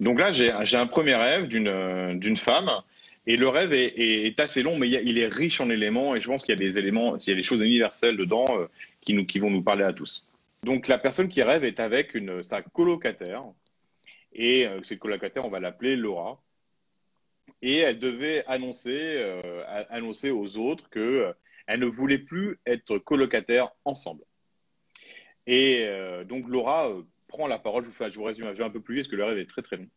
[0.00, 2.70] Donc là, j'ai un premier rêve d'une femme.
[3.26, 6.16] Et le rêve est, assez long, mais il, est riche en éléments.
[6.16, 8.46] Et je pense qu'il y a des éléments, y a des choses universelles dedans
[9.00, 10.26] qui, nous, qui vont nous parler à tous.
[10.64, 13.44] Donc la personne qui rêve est avec sa colocataire.
[14.32, 16.40] Et cette colocataire, on va l'appeler Laura
[17.62, 21.32] et elle devait annoncer, euh, annoncer aux autres qu'elle euh,
[21.66, 24.24] elle ne voulait plus être colocataire ensemble.
[25.46, 26.90] Et euh, donc Laura
[27.32, 29.16] prend la parole, je vous, fais, je vous résume un peu plus vite parce que
[29.16, 29.88] le rêve est très très long.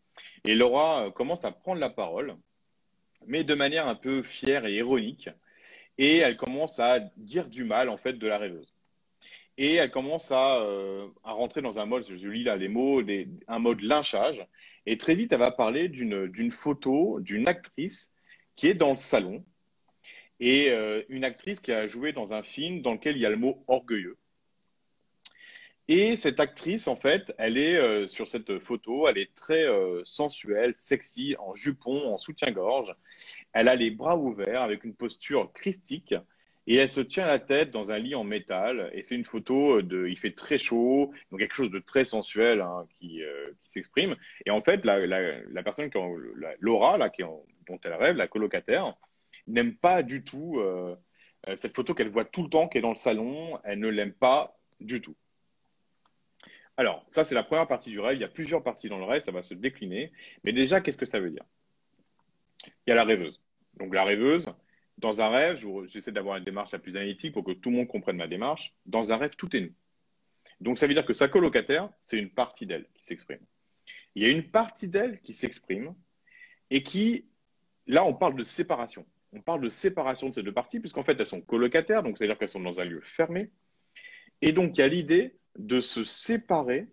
[0.45, 2.35] Et Laura commence à prendre la parole,
[3.27, 5.30] mais de manière un peu fière et ironique,
[5.98, 8.73] et elle commence à dire du mal en fait de la rêveuse.
[9.57, 10.62] Et elle commence à,
[11.23, 13.02] à rentrer dans un mode, je lis là les mots,
[13.48, 14.45] un mode lynchage,
[14.85, 18.13] et très vite, elle va parler d'une photo d'une actrice
[18.55, 19.43] qui est dans le salon
[20.40, 23.29] et euh, une actrice qui a joué dans un film dans lequel il y a
[23.29, 24.17] le mot orgueilleux.
[25.88, 30.02] Et cette actrice, en fait, elle est euh, sur cette photo, elle est très euh,
[30.03, 32.95] sensuelle, sexy, en jupon, en soutien-gorge.
[33.54, 36.15] Elle a les bras ouverts avec une posture christique
[36.68, 38.90] et elle se tient la tête dans un lit en métal.
[38.93, 42.62] Et c'est une photo de, il fait très chaud, donc quelque chose de très sensuel
[42.62, 44.15] hein, qui, euh, s'exprime.
[44.45, 45.98] Et en fait, la, personne, qui
[46.60, 48.95] Laura, là, qui dont elle rêve, la colocataire,
[49.48, 50.95] n'aime pas du tout euh,
[51.48, 53.60] euh, cette photo qu'elle voit tout le temps, qui est dans le salon.
[53.63, 55.15] Elle ne l'aime pas du tout.
[56.77, 58.18] Alors, ça, c'est la première partie du rêve.
[58.18, 60.12] Il y a plusieurs parties dans le rêve, ça va se décliner.
[60.43, 61.45] Mais déjà, qu'est-ce que ça veut dire?
[62.65, 63.41] Il y a la rêveuse.
[63.77, 64.45] Donc, la rêveuse,
[64.97, 67.88] dans un rêve, j'essaie d'avoir une démarche la plus analytique pour que tout le monde
[67.88, 68.73] comprenne ma démarche.
[68.85, 69.73] Dans un rêve, tout est nous.
[70.62, 73.41] Donc ça veut dire que sa colocataire, c'est une partie d'elle qui s'exprime.
[74.16, 75.94] Il y a une partie d'elle qui s'exprime
[76.69, 77.25] et qui,
[77.88, 79.06] là, on parle de séparation.
[79.34, 82.38] On parle de séparation de ces deux parties, puisqu'en fait, elles sont colocataires, donc c'est-à-dire
[82.38, 83.51] qu'elles sont dans un lieu fermé.
[84.41, 86.88] Et donc, il y a l'idée de se séparer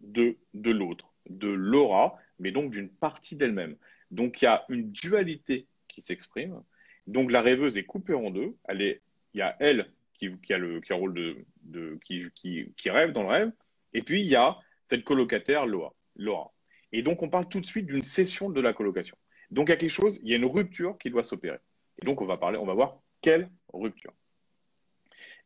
[0.00, 3.76] de, de l'autre, de l'aura, mais donc d'une partie d'elle-même.
[4.10, 6.62] Donc, il y a une dualité qui s'exprime
[7.10, 8.56] donc la rêveuse est coupée en deux.
[8.68, 9.02] Elle est,
[9.34, 12.90] il y a elle qui, a le qui a rôle de, de qui, qui, qui,
[12.90, 13.52] rêve dans le rêve,
[13.94, 15.94] et puis il y a cette colocataire Laura.
[16.16, 16.52] Laura.
[16.92, 19.16] Et donc on parle tout de suite d'une cession de la colocation.
[19.50, 21.58] Donc il y a quelque chose, il y a une rupture qui doit s'opérer.
[22.00, 24.12] Et donc on va parler, on va voir quelle rupture.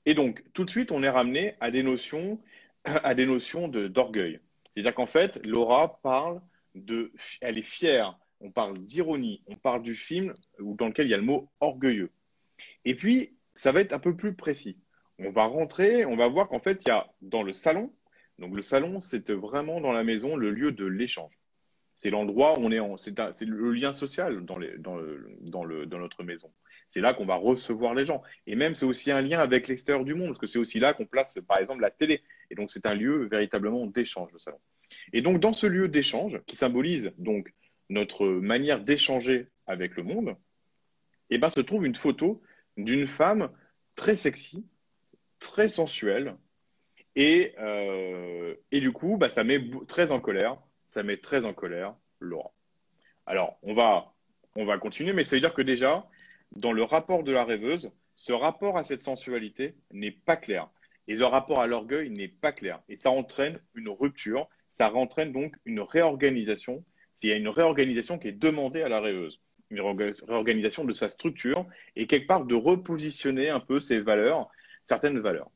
[0.07, 2.41] Et donc tout de suite on est ramené à des notions,
[2.85, 4.41] à des notions d'orgueil.
[4.73, 6.41] C'est-à-dire qu'en fait Laura parle
[6.75, 11.15] de, elle est fière on parle d'ironie, on parle du film dans lequel il y
[11.15, 12.11] a le mot orgueilleux.
[12.85, 14.77] Et puis, ça va être un peu plus précis.
[15.19, 17.93] On va rentrer, on va voir qu'en fait, il y a dans le salon,
[18.39, 21.33] donc le salon, c'est vraiment dans la maison le lieu de l'échange.
[21.95, 26.53] C'est l'endroit où on est en, c'est le lien social dans, dans notre maison.
[26.95, 28.23] C'est là qu'on va recevoir les gens.
[28.47, 30.95] Et même, c'est aussi un lien avec l'extérieur du monde, parce que c'est aussi là
[30.95, 32.23] qu'on place, par exemple, la télé.
[32.53, 34.61] Et donc, c'est un lieu véritablement d'échange, le salon.
[35.13, 37.53] Et donc, dans ce lieu d'échange, qui symbolise donc
[37.91, 40.37] notre manière d'échanger avec le monde,
[41.31, 42.41] eh ben, se trouve une photo
[42.77, 43.51] d'une femme
[43.97, 44.65] très sexy,
[45.41, 46.37] très sensuelle,
[47.17, 51.55] et, euh, et du coup, bah, ça met très en colère, ça met très en
[51.55, 52.53] colère Laura.
[53.27, 54.13] Alors, on va,
[54.55, 56.09] on va continuer, mais ça veut dire que déjà,
[56.57, 60.69] dans le rapport de la rêveuse, ce rapport à cette sensualité n'est pas clair.
[61.09, 62.81] Et le rapport à l'orgueil n'est pas clair.
[62.89, 66.85] Et ça entraîne une rupture, ça entraîne donc une réorganisation
[67.15, 71.09] s'il y a une réorganisation qui est demandée à la rêveuse, une réorganisation de sa
[71.09, 71.67] structure
[71.97, 74.49] et quelque part de repositionner un peu ses valeurs,
[74.83, 75.51] certaines valeurs.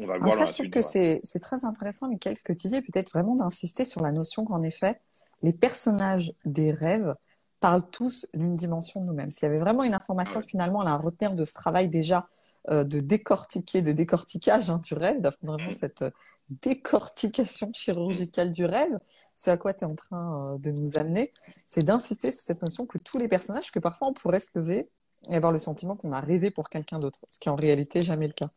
[0.00, 2.80] On va voir ça, je trouve que c'est très intéressant, Michael, ce que tu dis,
[2.82, 5.00] peut-être vraiment d'insister sur la notion qu'en effet,
[5.42, 7.14] les personnages des rêves
[7.60, 9.30] parlent tous d'une dimension de nous-mêmes.
[9.30, 12.28] S'il y avait vraiment une information finalement à retenir de ce travail déjà
[12.70, 16.10] euh, de décortiquer, de décortiquage hein, du rêve, d'avoir vraiment cette euh,
[16.50, 18.98] décortication chirurgicale du rêve,
[19.34, 21.32] c'est à quoi tu es en train euh, de nous amener,
[21.64, 24.90] c'est d'insister sur cette notion que tous les personnages, que parfois on pourrait se lever
[25.30, 28.02] et avoir le sentiment qu'on a rêvé pour quelqu'un d'autre, ce qui est en réalité
[28.02, 28.50] jamais le cas.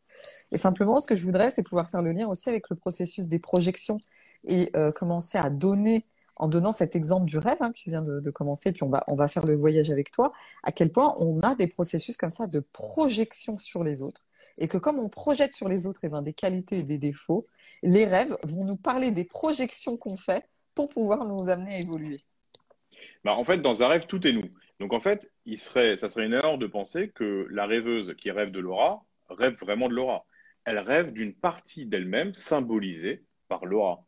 [0.51, 3.27] Et simplement, ce que je voudrais, c'est pouvoir faire le lien aussi avec le processus
[3.27, 3.99] des projections
[4.43, 6.05] et commencer à donner
[6.35, 9.03] en donnant cet exemple du rêve hein, que tu viens de, commencer, puis on va,
[9.07, 10.31] on va faire le voyage avec toi,
[10.63, 14.21] à quel point on a des processus comme ça de projection sur les autres.
[14.57, 17.45] Et que comme on projette sur les autres eh ben, des qualités et des défauts,
[17.83, 22.17] les rêves vont nous parler des projections qu'on fait pour pouvoir nous amener à évoluer.
[23.23, 24.49] Bah, en fait, dans un rêve, tout est nous.
[24.79, 28.31] Donc en fait, il serait, ça serait une erreur de penser que la rêveuse qui
[28.31, 30.25] rêve de Laura rêve vraiment de Laura.
[30.65, 34.03] Elle rêve d'une partie d'elle-même symbolisée par Laura.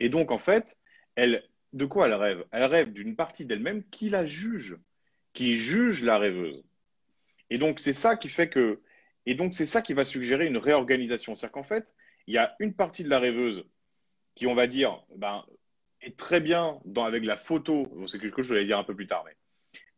[0.00, 0.78] Et donc en fait,
[1.14, 2.44] elle, de quoi elle rêve?
[2.52, 4.78] Elle rêve d'une partie d'elle-même qui la juge,
[5.34, 6.64] qui juge la rêveuse.
[7.50, 8.80] Et donc, c'est ça qui fait que.
[9.26, 11.34] Et donc, c'est ça qui va suggérer une réorganisation.
[11.34, 11.94] C'est-à-dire qu'en fait,
[12.26, 13.64] il y a une partie de la rêveuse
[14.34, 15.44] qui, on va dire, ben,
[16.00, 17.90] est très bien dans, avec la photo.
[18.06, 19.36] c'est quelque chose que je vais dire un peu plus tard, mais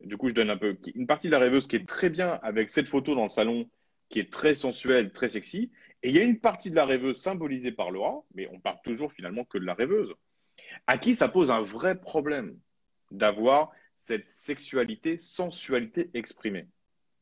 [0.06, 2.38] du coup, je donne un peu une partie de la rêveuse qui est très bien
[2.42, 3.68] avec cette photo dans le salon,
[4.08, 5.70] qui est très sensuelle, très sexy.
[6.02, 8.78] Et il y a une partie de la rêveuse symbolisée par Laura, mais on parle
[8.84, 10.14] toujours finalement que de la rêveuse,
[10.86, 12.58] à qui ça pose un vrai problème
[13.10, 16.66] d'avoir cette sexualité, sensualité exprimée,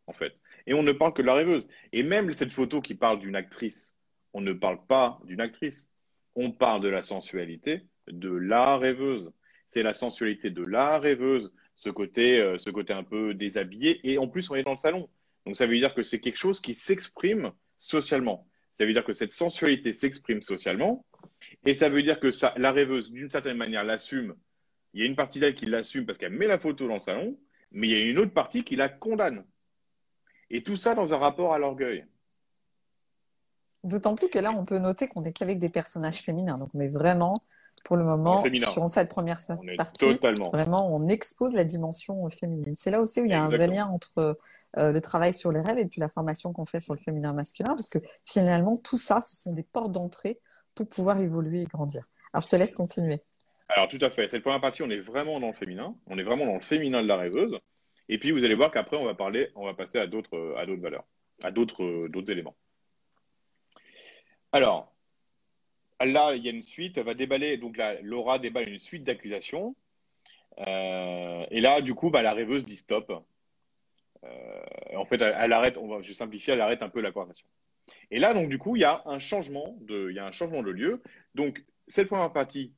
[0.06, 0.34] en fait.
[0.66, 1.68] Et on ne parle que de la rêveuse.
[1.92, 3.94] Et même cette photo qui parle d'une actrice,
[4.32, 5.86] on ne parle pas d'une actrice.
[6.34, 9.32] On parle de la sensualité de la rêveuse.
[9.66, 14.00] C'est la sensualité de la rêveuse, ce côté, euh, ce côté un peu déshabillé.
[14.08, 15.08] Et en plus, on est dans le salon.
[15.46, 18.46] Donc ça veut dire que c'est quelque chose qui s'exprime socialement.
[18.74, 21.04] Ça veut dire que cette sensualité s'exprime socialement.
[21.64, 24.34] Et ça veut dire que ça, la rêveuse, d'une certaine manière, l'assume.
[24.92, 27.00] Il y a une partie d'elle qui l'assume parce qu'elle met la photo dans le
[27.00, 27.36] salon,
[27.72, 29.44] mais il y a une autre partie qui la condamne.
[30.50, 32.06] Et tout ça dans un rapport à l'orgueil.
[33.82, 36.56] D'autant plus que là, on peut noter qu'on n'est qu'avec des personnages féminins.
[36.56, 37.34] Donc, on est vraiment,
[37.84, 39.40] pour le moment, sur cette première
[39.76, 40.50] partie, totalement.
[40.50, 42.74] vraiment, on expose la dimension féminine.
[42.76, 44.38] C'est là aussi où il y a un vrai lien entre
[44.78, 47.32] euh, le travail sur les rêves et puis la formation qu'on fait sur le féminin
[47.34, 50.40] masculin, parce que finalement, tout ça, ce sont des portes d'entrée
[50.74, 52.04] pour pouvoir évoluer et grandir.
[52.32, 53.20] Alors, je te laisse continuer.
[53.68, 54.28] Alors, tout à fait.
[54.28, 55.94] Cette première partie, on est vraiment dans le féminin.
[56.06, 57.58] On est vraiment dans le féminin de la rêveuse.
[58.08, 60.36] Et puis, vous allez voir qu'après, on va parler, on va passer à d'autres,
[60.76, 61.04] valeurs,
[61.42, 62.56] à d'autres, d'autres éléments.
[64.52, 64.94] Alors,
[66.00, 69.04] là, il y a une suite, elle va déballer, donc là, Laura déballe une suite
[69.04, 69.74] d'accusations.
[70.58, 73.12] Euh, et là, du coup, bah, la rêveuse dit stop.
[74.24, 74.62] Euh,
[74.96, 77.46] en fait, elle, arrête, on va, je simplifie, elle arrête un peu la conversation.
[78.10, 80.32] Et là, donc, du coup, il y a un changement de, il y a un
[80.32, 81.02] changement de lieu.
[81.34, 82.74] Donc, cette première partie,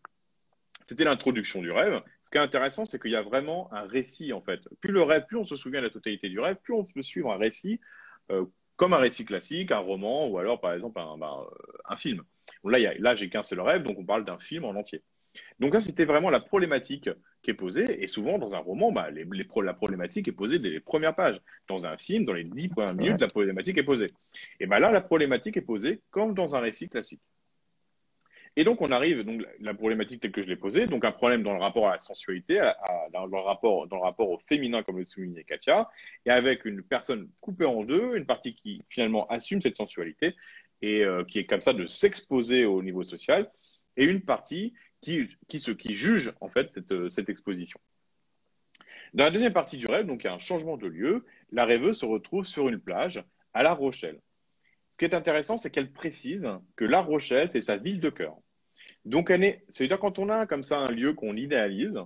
[0.84, 2.02] c'était l'introduction du rêve.
[2.23, 4.69] Ce qui est intéressant, c'est qu'il y a vraiment un récit, en fait.
[4.81, 7.02] Plus le rêve, plus on se souvient de la totalité du rêve, plus on peut
[7.02, 7.81] suivre un récit
[8.31, 8.46] euh,
[8.76, 11.46] comme un récit classique, un roman ou alors par exemple un, ben,
[11.90, 12.23] euh, film.
[12.64, 15.02] là, là j'ai qu'un seul rêve, donc on parle d'un film en entier.
[15.61, 17.11] Donc là, c'était vraiment la problématique
[17.43, 18.03] qui est posée.
[18.03, 19.25] Et souvent, dans un roman, bah, les,
[19.62, 21.41] la problématique est posée dès les premières pages.
[21.69, 24.09] Dans un film, dans les dix premières minutes, la problématique est posée.
[24.61, 27.23] Et ben là, la problématique est posée comme dans un récit classique.
[28.59, 31.43] Et donc, on arrive, donc, la problématique telle que je l'ai posée, donc un problème
[31.43, 32.59] dans le rapport à la sensualité,
[33.12, 35.91] dans, le rapport, dans le rapport au féminin, comme le soulignait Katia,
[36.25, 40.35] et avec une personne coupée en deux, une partie qui finalement assume cette sensualité
[40.81, 43.50] et euh, qui est comme ça de s'exposer au niveau social,
[43.99, 44.73] et une partie
[45.06, 47.79] qui, qui, qui juge en fait cette, cette exposition.
[49.14, 51.64] Dans la deuxième partie du rêve, donc il y a un changement de lieu, la
[51.64, 53.23] rêveuse se retrouve sur une plage
[53.55, 54.20] à La Rochelle.
[54.91, 58.37] Ce qui est intéressant, c'est qu'elle précise que La Rochelle, c'est sa ville de cœur.
[59.05, 59.32] Donc,
[59.69, 62.00] c'est-à-dire quand on a comme ça un lieu qu'on idéalise,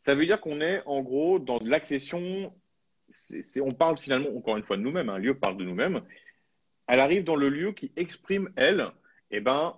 [0.00, 2.52] ça veut dire qu'on est en gros dans l'accession.
[3.62, 5.10] on parle finalement encore une fois de nous-mêmes.
[5.10, 6.02] Un lieu parle de nous-mêmes.
[6.88, 8.90] Elle arrive dans le lieu qui exprime elle,
[9.30, 9.76] eh ben,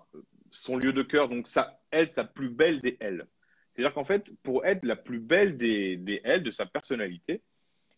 [0.51, 1.29] son lieu de cœur.
[1.29, 3.27] Donc ça, elle, sa plus belle des elle.
[3.73, 7.43] C'est-à-dire qu'en fait, pour être la plus belle des, des de sa personnalité,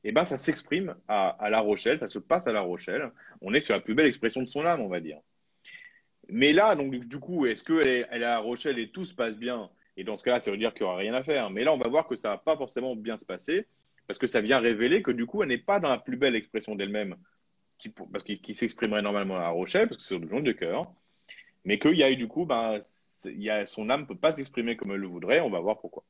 [0.04, 3.10] eh ben, ça s'exprime à, La Rochelle, ça se passe à La Rochelle.
[3.40, 5.18] On est sur la plus belle expression de son âme, on va dire.
[6.28, 9.14] Mais là, donc, du coup, est-ce qu'elle est, elle est à Rochelle et tout se
[9.14, 9.70] passe bien?
[9.96, 11.50] Et dans ce cas-là, ça veut dire qu'il n'y aura rien à faire.
[11.50, 13.66] Mais là, on va voir que ça va pas forcément bien se passer
[14.06, 16.34] parce que ça vient révéler que du coup, elle n'est pas dans la plus belle
[16.34, 17.16] expression d'elle-même
[17.78, 20.92] qui, parce qui, s'exprimerait normalement à Rochelle parce que c'est le de cœur.
[21.64, 22.78] Mais qu'il y a eu du coup, ben,
[23.66, 25.40] son âme peut pas s'exprimer comme elle le voudrait.
[25.40, 26.04] On va voir pourquoi.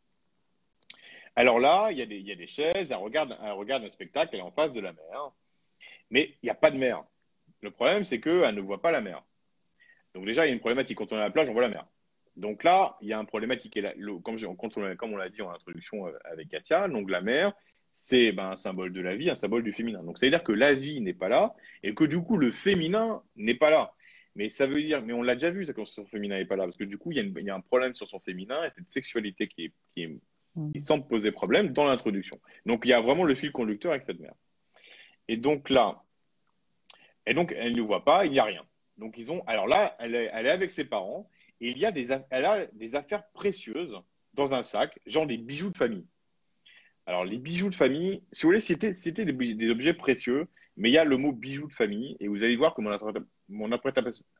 [1.34, 4.72] Alors là, il y, a des, chaises, elle regarde, un spectacle, elle est en face
[4.72, 5.32] de la mer.
[6.10, 7.04] Mais il n'y a pas de mer.
[7.62, 9.22] Le problème, c'est qu'elle ne voit pas la mer.
[10.14, 10.98] Donc déjà, il y a une problématique.
[10.98, 11.86] Quand on est à la plage, on voit la mer.
[12.36, 13.76] Donc là, il y a une problématique.
[13.76, 17.52] Et comme, on, l'a dit en introduction euh, avec Katia, donc la mer,
[17.94, 20.02] c'est ben, un symbole de la vie, un symbole du féminin.
[20.02, 22.52] Donc ça veut dire que la vie n'est pas là et que du coup, le
[22.52, 23.94] féminin n'est pas là.
[24.34, 26.64] Mais ça veut dire, mais on l'a déjà vu, quand son féminin n'est pas là,
[26.64, 29.46] parce que du coup, il y, a un problème sur son féminin et cette sexualité
[29.46, 30.06] qui, qui,
[30.54, 30.78] mmh.
[30.80, 32.40] semble poser problème dans l'introduction.
[32.64, 34.32] Donc il y a vraiment le fil conducteur avec cette mer.
[35.28, 36.02] Et donc là,
[37.26, 38.64] et donc elle ne voit pas, il n'y a rien.
[38.96, 39.42] Donc ils ont.
[39.46, 41.28] Alors là, elle est, avec ses parents
[41.60, 43.96] et il y a des, elle a des affaires précieuses
[44.34, 46.06] dans un sac, genre des bijoux de famille.
[47.06, 48.92] Alors les bijoux de famille, si vous voulez, c'était
[49.24, 50.46] des, des, objets précieux,
[50.76, 52.90] mais il y a le mot bijoux de famille et vous allez voir que mon,
[53.48, 53.70] mon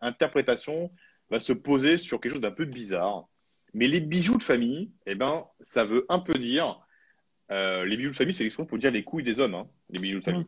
[0.01, 0.91] interprétation
[1.31, 3.29] va se poser sur quelque chose d'un peu bizarre.
[3.75, 6.87] Mais les bijoux de famille, eh ben, ça veut un peu dire.
[7.51, 9.99] Euh, les bijoux de famille, c'est l'expression pour dire les couilles des hommes, hein, les
[9.99, 10.47] bijoux de famille.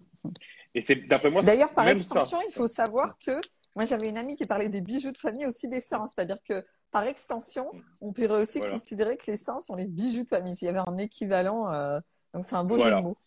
[0.74, 1.42] Et c'est d'après moi.
[1.42, 3.32] D'ailleurs, par extension, il faut savoir que
[3.76, 6.64] moi, j'avais une amie qui parlait des bijoux de famille aussi des seins, c'est-à-dire que
[6.90, 10.54] par extension, on pourrait aussi considérer que les seins sont les bijoux de famille.
[10.54, 11.98] S'il y avait un équivalent, euh,
[12.32, 13.18] donc c'est un beau jeu de mots.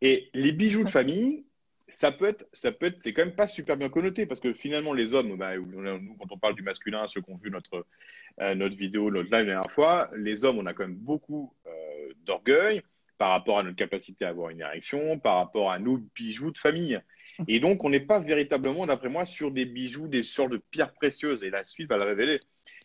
[0.00, 1.44] Et les bijoux de famille,
[1.92, 4.52] ça peut être, ça peut être, c'est quand même pas super bien connoté parce que
[4.52, 7.86] finalement les hommes, bah, nous quand on parle du masculin, ceux qui ont vu notre
[8.38, 11.54] notre vidéo, notre live la dernière fois, les hommes, on a quand même beaucoup
[12.24, 12.82] d'orgueil
[13.22, 16.58] par rapport à notre capacité à avoir une érection, par rapport à nos bijoux de
[16.58, 17.00] famille.
[17.46, 20.92] Et donc, on n'est pas véritablement, d'après moi, sur des bijoux, des sortes de pierres
[20.92, 21.44] précieuses.
[21.44, 22.40] Et la suite va le révéler.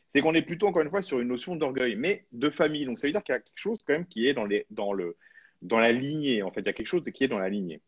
[0.09, 2.85] C'est qu'on est plutôt, encore une fois, sur une notion d'orgueil, mais de famille.
[2.85, 5.17] Donc, ça veut dire qu'il y a quelque chose quand même qui est dans, le,
[5.63, 6.43] dans la lignée.
[6.43, 7.81] En fait, il y a quelque chose qui est dans la lignée.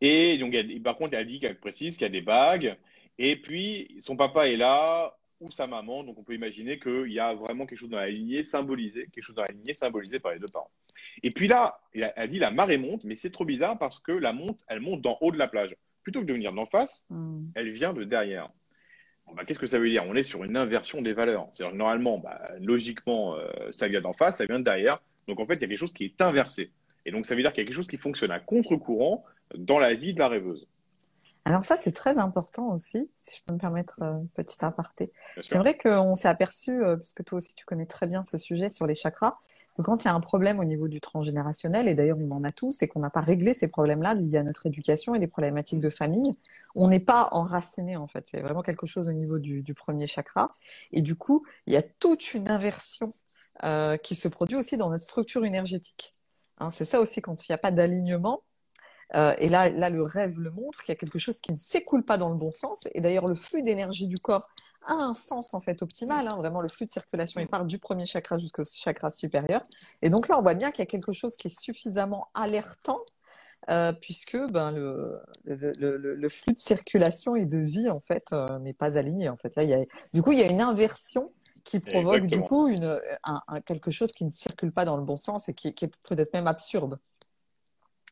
[0.00, 2.76] Et donc, par contre, elle dit qu'elle précise qu'il y a des bagues.
[3.18, 6.04] Et puis, son papa est là, ou sa maman.
[6.04, 9.24] Donc, on peut imaginer qu'il y a vraiment quelque chose dans la lignée symbolisé, quelque
[9.24, 10.70] chose dans la lignée symbolisé par les deux parents.
[11.22, 14.32] Et puis là, elle dit la marée monte, mais c'est trop bizarre parce que la
[14.32, 15.74] monte, elle monte d'en haut de la plage.
[16.02, 17.46] Plutôt que de venir d'en face, hmm.
[17.54, 18.50] elle vient de derrière.
[19.34, 20.04] Bah, qu'est-ce que ça veut dire?
[20.06, 21.48] On est sur une inversion des valeurs.
[21.52, 25.02] C'est-à-dire normalement, bah, logiquement, euh, ça vient d'en face, ça vient de derrière.
[25.26, 26.70] Donc en fait, il y a quelque chose qui est inversé.
[27.04, 29.24] Et donc ça veut dire qu'il y a quelque chose qui fonctionne à contre-courant
[29.54, 30.66] dans la vie de la rêveuse.
[31.44, 35.12] Alors ça, c'est très important aussi, si je peux me permettre euh, un petit aparté.
[35.44, 38.68] C'est vrai qu'on s'est aperçu, euh, puisque toi aussi tu connais très bien ce sujet
[38.68, 39.38] sur les chakras,
[39.82, 42.52] quand il y a un problème au niveau du transgénérationnel, et d'ailleurs on en a
[42.52, 45.80] tous, c'est qu'on n'a pas réglé ces problèmes-là liés à notre éducation et des problématiques
[45.80, 46.32] de famille,
[46.74, 48.30] on n'est pas enraciné en fait.
[48.32, 50.54] Il y a vraiment quelque chose au niveau du, premier chakra.
[50.92, 53.12] Et du coup, il y a toute une inversion
[53.64, 56.14] euh, qui se produit aussi dans notre structure énergétique.
[56.58, 58.42] Hein, c'est ça aussi quand il n'y a pas d'alignement.
[59.14, 61.58] Euh, et là, là, le rêve le montre, qu'il y a quelque chose qui ne
[61.58, 62.88] s'écoule pas dans le bon sens.
[62.94, 64.48] Et d'ailleurs, le flux d'énergie du corps
[64.84, 66.26] a un sens en fait optimal.
[66.26, 66.36] Hein.
[66.36, 69.62] Vraiment, le flux de circulation, il part du premier chakra jusqu'au chakra supérieur.
[70.02, 73.00] Et donc là, on voit bien qu'il y a quelque chose qui est suffisamment alertant
[73.68, 78.58] euh, puisque ben, le, le, le, flux de circulation et de vie en fait euh,
[78.60, 79.28] n'est pas aligné.
[79.28, 79.80] En fait, là, il y a,
[80.12, 81.32] du coup, il y a une inversion
[81.64, 85.16] qui provoque du coup une, un, quelque chose qui ne circule pas dans le bon
[85.16, 87.00] sens et qui, qui est peut-être même absurde.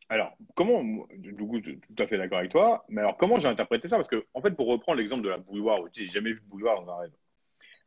[0.08, 3.88] Alors, comment, du coup, tout à fait d'accord avec toi, mais alors comment j'ai interprété
[3.88, 3.96] ça?
[3.96, 6.82] Parce que, en fait, pour reprendre l'exemple de la bouilloire, j'ai jamais vu de bouilloire
[6.82, 7.12] dans un rêve.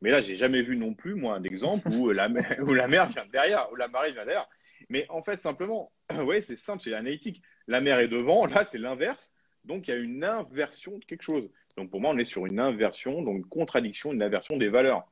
[0.02, 2.88] Mais là, j'ai jamais vu non plus, moi, un exemple où la, mer, où la
[2.88, 4.48] vient derrière, où la marée vient derrière.
[4.90, 5.92] Mais en fait, simplement,
[6.26, 7.42] oui, c'est simple, c'est l'analytique.
[7.68, 9.34] La mer est devant, là, c'est l'inverse.
[9.64, 11.52] Donc, il y a une inversion de quelque chose.
[11.76, 15.06] Donc, pour moi, on est sur une inversion, donc une contradiction, une inversion des valeurs.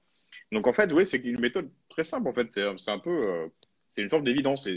[0.52, 2.52] Donc, en fait, oui, c'est une méthode très simple, en fait.
[2.52, 3.48] C'est un peu, euh,
[3.90, 4.68] c'est une forme d'évidence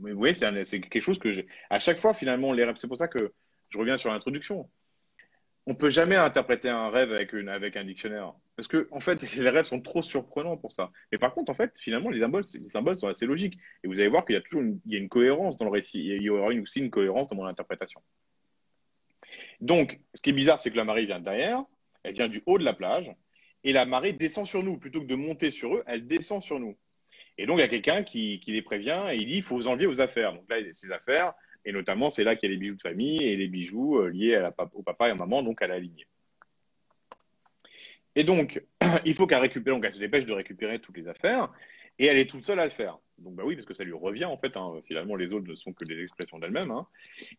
[0.00, 1.44] oui, c'est quelque chose que.
[1.70, 3.32] À chaque fois, finalement, les rêves, c'est pour ça que
[3.68, 4.68] je reviens sur l'introduction.
[5.66, 8.34] On peut jamais interpréter un rêve avec, un dictionnaire.
[8.54, 10.92] Parce que, en fait, les rêves sont trop surprenants pour ça.
[11.10, 13.58] Mais par contre, en fait, finalement, les symboles, les symboles sont assez logiques.
[13.82, 15.98] Et vous allez voir qu'il y a toujours une cohérence dans le récit.
[15.98, 18.00] Il y aura aussi une cohérence dans mon interprétation.
[19.60, 21.64] Donc, ce qui est bizarre, c'est que la marée vient derrière.
[22.02, 23.10] Elle vient du haut de la plage.
[23.64, 24.78] Et la marée descend sur nous.
[24.78, 26.76] Plutôt que de monter sur eux, elle descend sur nous.
[27.38, 29.68] Et donc, il y a quelqu'un qui, les prévient et il dit il faut vous
[29.68, 30.32] enlever vos affaires.
[30.32, 32.58] Donc là, il y a ses affaires, et notamment, c'est là qu'il y a les
[32.58, 35.66] bijoux de famille et les bijoux euh, liés au papa et à maman, donc à
[35.66, 36.06] la lignée.
[38.14, 38.62] Et donc,
[39.04, 41.52] il faut qu'elle récupère, donc elle se dépêche de récupérer toutes les affaires,
[41.98, 42.98] et elle est toute seule à le faire.
[43.18, 44.56] Donc, bah oui, parce que ça lui revient, en fait.
[44.56, 44.74] Hein.
[44.86, 46.70] Finalement, les autres ne sont que des expressions d'elle-même.
[46.70, 46.86] Hein.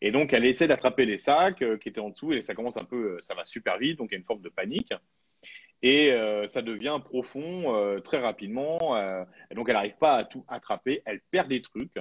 [0.01, 2.77] Et donc, elle essaie d'attraper les sacs euh, qui étaient en dessous, et ça commence
[2.77, 4.93] un peu, euh, ça va super vite, donc il y a une forme de panique
[5.81, 8.95] et euh, ça devient profond euh, très rapidement.
[8.95, 9.23] Euh,
[9.55, 11.97] donc elle n'arrive pas à tout attraper, elle perd des trucs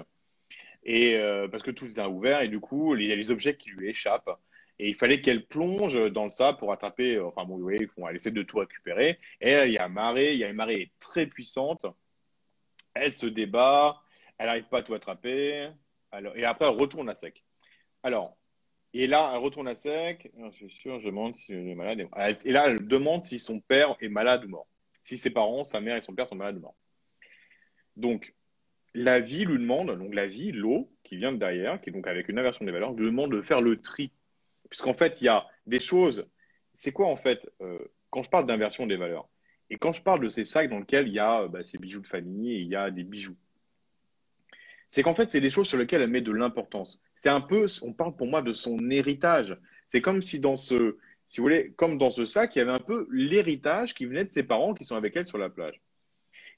[0.88, 1.18] et
[1.50, 3.88] parce que tout est ouvert et du coup il y a les objets qui lui
[3.88, 4.30] échappent
[4.78, 7.18] et il fallait qu'elle plonge dans le sable pour attraper.
[7.18, 10.44] Enfin bon, oui, elle essaie de tout récupérer et il y a marée, il y
[10.44, 11.86] a une marée très puissante.
[12.94, 14.00] Elle se débat,
[14.38, 15.70] elle n'arrive pas à tout attraper.
[16.36, 17.42] Et après elle retourne à sec.
[18.04, 18.36] Alors
[19.02, 20.30] et là, elle retourne à sec.
[20.38, 22.08] Je suis sûr, je demande si est malade.
[22.44, 24.66] Et là, elle demande si son père est malade ou mort.
[25.02, 26.76] Si ses parents, sa mère et son père sont malades ou morts.
[27.96, 28.34] Donc,
[28.94, 32.06] la vie lui demande, donc la vie, l'eau, qui vient de derrière, qui est donc
[32.06, 34.10] avec une inversion des valeurs, lui demande de faire le tri.
[34.70, 36.26] Puisqu'en fait, il y a des choses.
[36.74, 37.78] C'est quoi en fait euh,
[38.10, 39.28] quand je parle d'inversion des valeurs?
[39.70, 42.00] Et quand je parle de ces sacs dans lesquels il y a bah, ces bijoux
[42.00, 43.36] de famille et il y a des bijoux
[44.88, 47.00] c'est qu'en fait, c'est des choses sur lesquelles elle met de l'importance.
[47.14, 49.56] C'est un peu, on parle pour moi de son héritage.
[49.88, 50.96] C'est comme si dans ce,
[51.28, 54.24] si vous voulez, comme dans ce sac, il y avait un peu l'héritage qui venait
[54.24, 55.80] de ses parents qui sont avec elle sur la plage.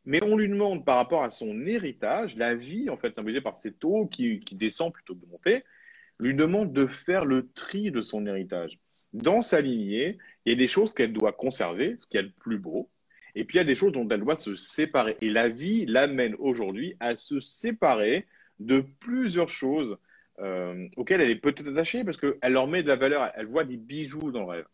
[0.05, 3.57] Mais on lui demande par rapport à son héritage, la vie, en fait, symbolisée par
[3.57, 5.65] cette eau qui, descend plutôt que de monter,
[6.19, 8.79] lui demande de faire le tri de son héritage.
[9.13, 12.31] Dans sa lignée, il y a des choses qu'elle doit conserver, ce qui est le
[12.31, 12.91] plus beau,
[13.39, 15.17] et puis il y a des choses dont elle doit se séparer.
[15.21, 18.27] Et la vie l'amène aujourd'hui à se séparer
[18.59, 19.97] de plusieurs choses
[20.41, 23.31] euh, auxquelles elle est peut-être attachée parce qu'elle leur met de la valeur.
[23.37, 24.67] Elle voit des bijoux dans le rêve.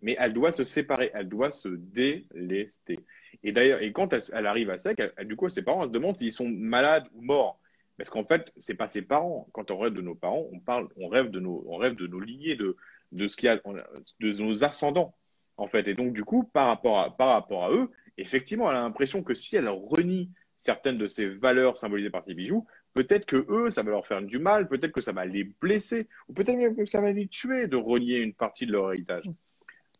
[0.00, 3.00] Mais elle doit se séparer, elle doit se délester.
[3.42, 6.30] Et d'ailleurs, et quand elle, arrive à sec, du coup, ses parents se demandent s'ils
[6.30, 7.58] sont malades ou morts.
[7.98, 9.48] Parce qu'en fait, c'est pas ses parents.
[9.52, 12.06] Quand on rêve de nos parents, on parle, on rêve de nos, on rêve de
[12.06, 12.76] nos lignées, de,
[13.10, 15.16] de ce qu'il y a, de nos ascendants
[15.56, 15.86] en fait.
[15.88, 19.22] Et donc, du coup, par rapport à, par rapport à eux, effectivement, elle a l'impression
[19.22, 23.70] que si elle renie certaines de ces valeurs symbolisées par ces bijoux, peut-être que eux,
[23.70, 26.76] ça va leur faire du mal, peut-être que ça va les blesser, ou peut-être même
[26.76, 29.24] que ça va les tuer de renier une partie de leur héritage.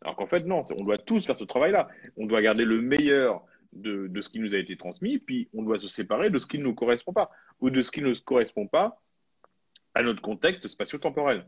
[0.01, 1.87] Alors qu'en fait, non, on doit tous faire ce travail-là.
[2.17, 3.43] On doit garder le meilleur
[3.73, 6.47] de, de, ce qui nous a été transmis, puis on doit se séparer de ce
[6.47, 9.01] qui ne nous correspond pas, ou de ce qui ne correspond pas
[9.93, 11.45] à notre contexte spatio-temporel.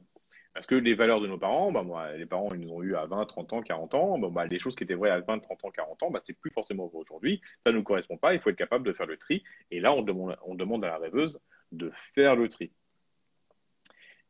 [0.58, 3.06] Parce que les valeurs de nos parents, bah, les parents, ils nous ont eu à
[3.06, 4.18] 20, 30 ans, 40 ans.
[4.18, 6.50] Bah, les choses qui étaient vraies à 20, 30 ans, 40 ans, bah, c'est plus
[6.50, 7.42] forcément vrai aujourd'hui.
[7.64, 8.34] Ça ne nous correspond pas.
[8.34, 9.44] Il faut être capable de faire le tri.
[9.70, 11.40] Et là, on demande, on demande à la rêveuse
[11.74, 12.72] de faire le tri.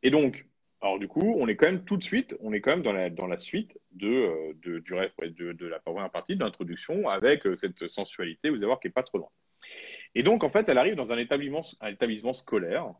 [0.02, 0.44] Et donc,
[0.82, 2.82] alors du coup, on est quand même tout de suite, on est quand même
[3.14, 7.46] dans la, suite euh, de du rêve, de, de, la première partie de l'introduction avec
[7.46, 9.30] euh, cette sensualité, vous allez voir, qui n'est pas trop loin.
[10.14, 12.92] Et donc, en fait, elle arrive dans un établissement scolaire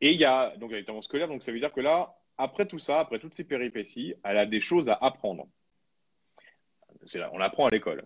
[0.00, 2.78] et il y a donc établissement scolaire, donc ça veut dire que là, après tout
[2.78, 5.48] ça, après toutes ces péripéties, elle a des choses à apprendre.
[7.04, 8.04] C'est là, on apprend à l'école.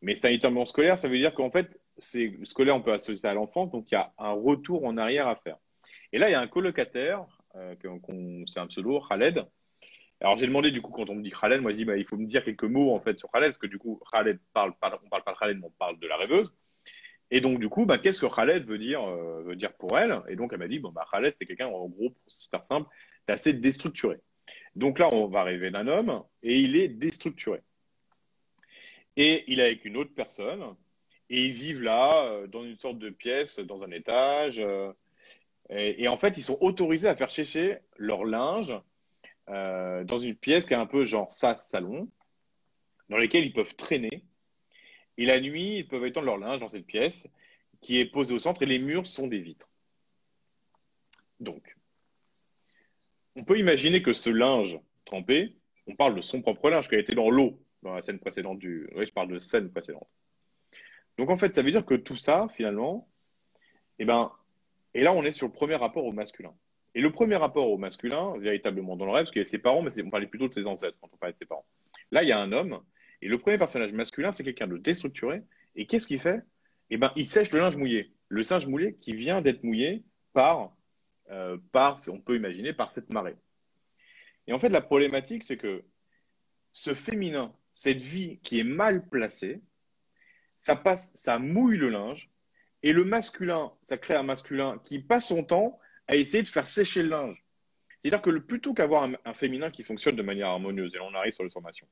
[0.00, 3.28] Mais c'est un établissement scolaire, ça veut dire qu'en fait, c'est scolaire, on peut associer
[3.28, 5.56] à l'enfance, donc il y a un retour en arrière à faire.
[6.12, 7.26] Et là, il y a un colocataire,
[7.56, 7.74] euh,
[8.46, 9.44] c'est un pseudo, Khaled.
[10.20, 12.04] Alors j'ai demandé du coup quand on me dit Khaled, moi je dis bah, il
[12.04, 14.74] faut me dire quelques mots en fait sur Khaled parce que du coup Khaled parle,
[14.80, 16.56] parle on parle pas de Khaled, mais on parle de la rêveuse.
[17.30, 20.22] Et donc, du coup, bah, qu'est-ce que Khaled veut dire, euh, veut dire pour elle?
[20.28, 22.88] Et donc, elle m'a dit, bon, bah, Khaled, c'est quelqu'un, en gros, pour faire simple,
[23.26, 24.18] d'assez déstructuré.
[24.74, 27.60] Donc là, on va rêver d'un homme et il est déstructuré.
[29.16, 30.62] Et il est avec une autre personne
[31.28, 34.58] et ils vivent là, euh, dans une sorte de pièce, dans un étage.
[34.58, 34.92] Euh,
[35.70, 38.74] et, en fait, ils sont autorisés à faire sécher leur linge
[39.46, 42.10] dans une pièce qui est un peu genre sas-salon,
[43.08, 44.22] dans lesquelles ils peuvent traîner
[45.18, 47.28] et la nuit, ils peuvent étendre leur linge dans cette pièce
[47.80, 49.68] qui est posée au centre et les murs sont des vitres.
[51.40, 51.76] Donc,
[53.36, 55.54] on peut imaginer que ce linge trempé,
[55.86, 58.58] on parle de son propre linge qui a été dans l'eau dans la scène précédente
[58.58, 58.88] du.
[58.94, 60.08] Oui, je parle de scène précédente.
[61.16, 63.08] Donc en fait, ça veut dire que tout ça, finalement,
[63.98, 64.32] eh ben,
[64.94, 66.54] et là on est sur le premier rapport au masculin.
[66.94, 69.58] Et le premier rapport au masculin, véritablement dans le rêve, parce qu'il y a ses
[69.58, 71.66] parents, mais on parlait plutôt de ses ancêtres quand on parlait de ses parents.
[72.10, 72.80] Là, il y a un homme
[73.20, 75.42] et le premier personnage masculin, c'est quelqu'un de déstructuré.
[75.74, 76.42] Et qu'est-ce qu'il fait?
[76.90, 78.12] Eh ben, il sèche le linge mouillé.
[78.28, 80.76] Le singe mouillé qui vient d'être mouillé par,
[81.30, 83.36] euh, par, on peut imaginer, par cette marée.
[84.46, 85.84] Et en fait, la problématique, c'est que
[86.72, 89.60] ce féminin, cette vie qui est mal placée,
[90.60, 92.30] ça passe, ça mouille le linge,
[92.82, 96.66] et le masculin, ça crée un masculin qui passe son temps à essayer de faire
[96.66, 97.44] sécher le linge.
[97.98, 101.32] C'est-à-dire que plutôt qu'avoir un, un, féminin qui fonctionne de manière harmonieuse, et on arrive
[101.32, 101.88] sur les formations,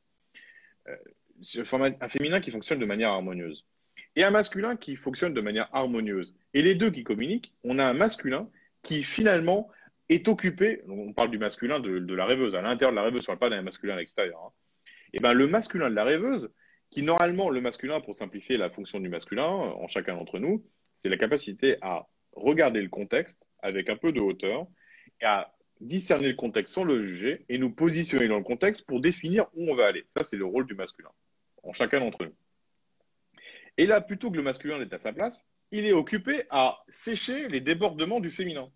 [0.89, 3.65] euh, un féminin qui fonctionne de manière harmonieuse
[4.17, 6.35] et un masculin qui fonctionne de manière harmonieuse.
[6.55, 8.49] Et les deux qui communiquent, on a un masculin
[8.83, 9.71] qui finalement
[10.09, 13.33] est occupé, on parle du masculin de, la rêveuse, à l'intérieur de la rêveuse, on
[13.33, 14.41] ne parle pas d'un masculin à l'extérieur.
[14.45, 14.53] Hein.
[15.13, 16.51] Et ben le masculin de la rêveuse,
[16.91, 20.65] qui normalement, le masculin, pour simplifier la fonction du masculin en chacun d'entre nous,
[20.97, 24.67] c'est la capacité à regarder le contexte avec un peu de hauteur
[25.21, 29.01] et à discerner le contexte sans le juger et nous positionner dans le contexte pour
[29.01, 30.05] définir où on va aller.
[30.17, 31.11] Ça, c'est le rôle du masculin,
[31.63, 32.35] en chacun d'entre nous.
[33.79, 37.49] Et là, plutôt que le masculin est à sa place, il est occupé à sécher
[37.49, 38.71] les débordements du féminin.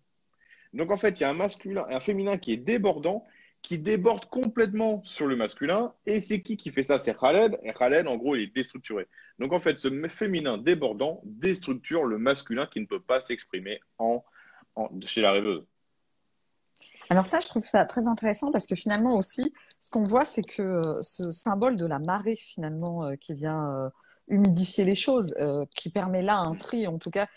[0.73, 3.25] Donc en fait, il y a un masculin, un féminin qui est débordant,
[3.61, 5.93] qui déborde complètement sur le masculin.
[6.05, 6.97] Et c'est qui qui fait ça?
[6.97, 7.59] C'est Khaled.
[7.63, 9.07] Et Khaled, en gros, il est déstructuré.
[9.39, 14.23] Donc en fait, ce féminin débordant déstructure le masculin qui ne peut pas s'exprimer en,
[15.05, 15.65] chez la rêveuse.
[17.09, 20.43] Alors ça, je trouve ça très intéressant parce que finalement aussi, ce qu'on voit, c'est
[20.43, 23.89] que euh, ce symbole de la marée finalement euh, qui vient euh,
[24.27, 25.35] humidifier les choses,
[25.75, 27.27] qui permet là un tri en tout cas,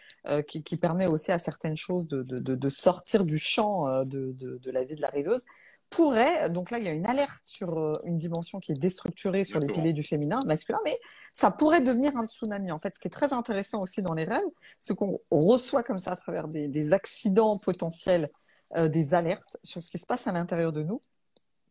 [0.46, 5.08] qui, permet aussi à certaines choses de, sortir du champ de, la vie de la
[5.08, 5.44] rêveuse,
[5.90, 9.58] pourrait, donc là il y a une alerte sur une dimension qui est déstructurée sur
[9.58, 10.96] les piliers du féminin, masculin, mais
[11.32, 12.70] ça pourrait devenir un tsunami.
[12.70, 14.42] En fait, ce qui est très intéressant aussi dans les rêves,
[14.78, 18.30] c'est qu'on reçoit comme ça à travers des accidents potentiels
[18.76, 21.00] euh, des alertes sur ce qui se passe à l'intérieur de nous,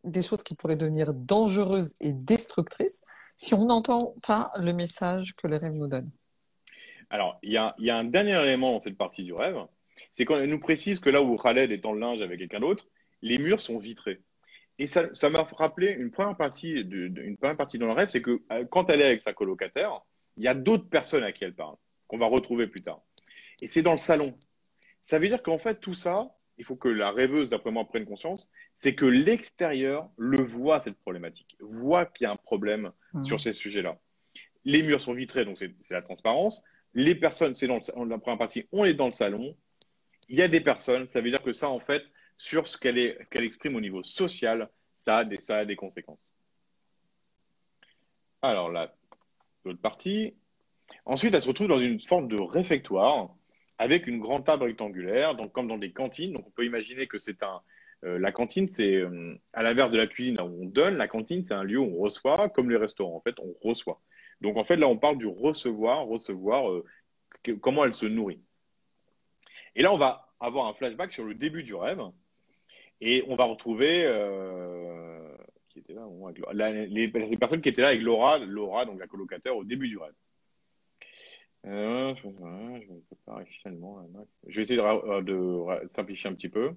[0.04, 3.02] des choses qui pourraient devenir dangereuses et destructrices
[3.36, 6.10] si on n'entend pas le message que le rêve nous donne.
[7.10, 9.56] Alors, il y a, un dernier élément dans cette partie du rêve,
[10.12, 12.86] c'est elle nous précise que là où Khaled est en linge avec quelqu'un d'autre,
[13.22, 14.20] les murs sont vitrés.
[14.78, 18.42] Et ça, m'a rappelé une première partie, de, première partie dans le rêve, c'est que
[18.50, 20.00] euh, quand elle est avec sa colocataire,
[20.36, 21.76] il y a d'autres personnes à qui elle parle,
[22.08, 23.00] qu'on va retrouver plus tard.
[23.60, 24.36] Et c'est dans le salon.
[25.00, 28.04] Ça veut dire qu'en fait, tout ça, il faut que la rêveuse, d'après moi, prenne
[28.04, 33.24] conscience, c'est que l'extérieur le voit, cette problématique, voit qu'il y a un problème mmh.
[33.24, 33.98] sur ces sujets-là.
[34.64, 36.62] Les murs sont vitrés, donc c'est la transparence.
[36.94, 39.56] Les personnes, c'est dans, la première partie, on est dans le salon.
[40.28, 42.04] Il y a des personnes, ça veut dire que ça, en fait,
[42.36, 46.32] sur ce qu'elle qu'elle exprime au niveau social, ça a, des, ça a des conséquences.
[48.42, 48.94] Alors là,
[49.64, 50.34] l'autre partie.
[51.04, 53.34] Ensuite, elle se retrouve dans une forme de réfectoire
[53.78, 56.32] avec une grande table rectangulaire, donc comme dans des cantines.
[56.32, 57.60] Donc on peut imaginer que c'est un,
[58.04, 61.44] euh, la cantine, c'est euh, à l'inverse de la cuisine où on donne, la cantine,
[61.44, 63.16] c'est un lieu où on reçoit, comme les restaurants.
[63.16, 64.00] En fait, on reçoit.
[64.40, 66.84] Donc en fait, là, on parle du recevoir, recevoir, euh,
[67.60, 68.42] comment elle se nourrit.
[69.74, 72.00] Et là, on va avoir un flashback sur le début du rêve,
[73.00, 74.04] et on va retrouver
[76.52, 79.98] là, les, personnes qui étaient là avec Laura, Laura, donc la colocataire, au début du
[79.98, 80.14] rêve.
[84.48, 86.74] Je, vais essayer de simplifier un petit peu.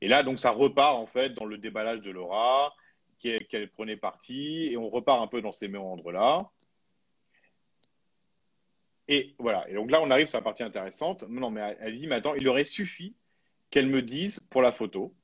[0.00, 2.74] Et là, donc, ça repart en fait dans le déballage de Laura,
[3.18, 6.50] qu'elle prenait parti, et on repart un peu dans ces méandres-là.
[9.08, 9.68] Et voilà.
[9.70, 11.22] Et donc là, on arrive sur la partie intéressante.
[11.28, 13.16] Non, mais elle dit, maintenant, il aurait suffi
[13.70, 15.14] qu'elle me dise pour la photo,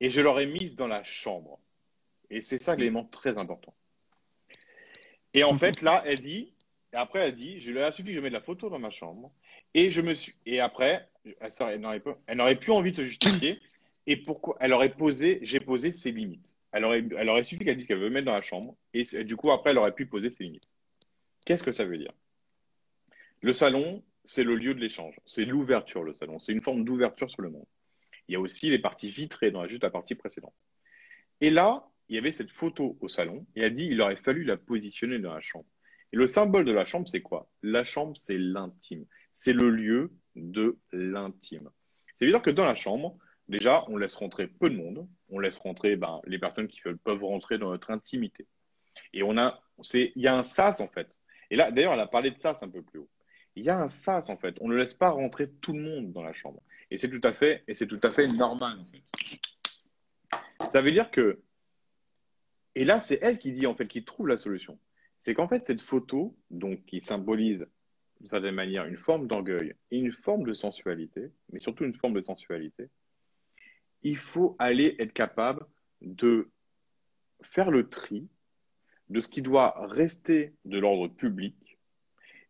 [0.00, 1.60] et je l'aurais mise dans la chambre.
[2.30, 3.74] Et c'est ça l'élément très important.
[5.34, 6.55] Et en fait, là, elle dit,
[6.96, 8.88] et après, elle dit, je lui ai suffi que je mette la photo dans ma
[8.88, 9.30] chambre.
[9.74, 11.06] Et je me suis, et après,
[11.40, 13.60] elle n'aurait plus envie de se justifier
[14.06, 16.56] et pourquoi elle aurait posé, j'ai posé ses limites.
[16.72, 19.36] Elle aurait, elle aurait suffi qu'elle dise qu'elle veut mettre dans la chambre, et, du
[19.36, 20.68] coup, après, elle aurait pu poser ses limites.
[21.44, 22.12] Qu'est-ce que ça veut dire?
[23.42, 27.30] Le salon, c'est le lieu de l'échange, c'est l'ouverture, le salon, c'est une forme d'ouverture
[27.30, 27.66] sur le monde.
[28.28, 30.54] Il y a aussi les parties vitrées dans juste la partie précédente.
[31.42, 34.44] Et là, il y avait cette photo au salon, et elle dit il aurait fallu
[34.44, 35.66] la positionner dans la chambre.
[36.12, 37.50] Et le symbole de la chambre, c'est quoi?
[37.62, 39.06] La chambre, c'est l'intime.
[39.32, 41.70] C'est le lieu de l'intime.
[42.14, 45.08] C'est-à-dire que dans la chambre, Déjà, on laisse rentrer peu de monde.
[45.28, 48.46] On laisse rentrer ben, les personnes qui peuvent rentrer dans notre intimité.
[49.12, 51.18] Et on a, c'est, il y a un sas en fait.
[51.50, 53.10] Et là, d'ailleurs, elle a parlé de sas un peu plus haut.
[53.54, 54.56] Il y a un sas en fait.
[54.60, 56.60] On ne laisse pas rentrer tout le monde dans la chambre.
[56.90, 59.02] Et c'est tout à fait, et c'est tout à fait normal en fait.
[60.70, 61.40] Ça veut dire que,
[62.74, 64.78] et là, c'est elle qui dit en fait, qui trouve la solution.
[65.26, 67.66] C'est qu'en fait, cette photo, donc, qui symbolise
[68.20, 72.14] d'une certaine manière une forme d'orgueil et une forme de sensualité, mais surtout une forme
[72.14, 72.90] de sensualité,
[74.04, 75.66] il faut aller être capable
[76.00, 76.48] de
[77.42, 78.28] faire le tri
[79.08, 81.76] de ce qui doit rester de l'ordre public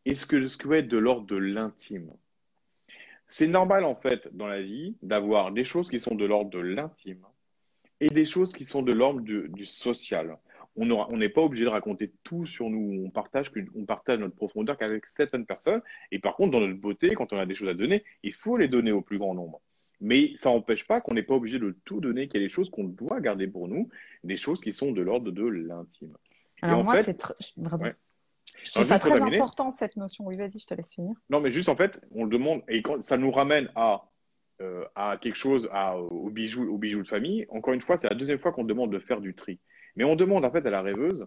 [0.04, 2.12] et ce que ce qui doit être de l'ordre de l'intime.
[3.26, 6.60] C'est normal en fait dans la vie d'avoir des choses qui sont de l'ordre de
[6.60, 7.24] l'intime
[8.00, 10.36] et des choses qui sont de l'ordre du, social.
[10.76, 13.04] On n'est pas obligé de raconter tout sur nous.
[13.06, 15.82] On partage, on partage notre profondeur qu'avec certaines personnes.
[16.10, 18.56] Et par contre, dans notre beauté, quand on a des choses à donner, il faut
[18.56, 19.60] les donner au plus grand nombre.
[20.00, 22.52] Mais ça n'empêche pas qu'on n'est pas obligé de tout donner, qu'il y a des
[22.52, 23.88] choses qu'on doit garder pour nous,
[24.24, 26.14] des choses qui sont de l'ordre de l'intime.
[26.60, 27.18] Alors moi, c'est
[27.56, 27.92] vraiment...
[28.74, 30.26] très important cette notion.
[30.26, 31.14] Oui, vas-y, je te laisse finir.
[31.30, 34.10] Non, mais juste en fait, on le demande et quand ça nous ramène à
[34.62, 37.44] euh, à quelque chose, à, aux bijoux, aux bijoux de famille.
[37.50, 39.60] Encore une fois, c'est la deuxième fois qu'on demande de faire du tri.
[39.96, 41.26] Mais on demande en fait à la rêveuse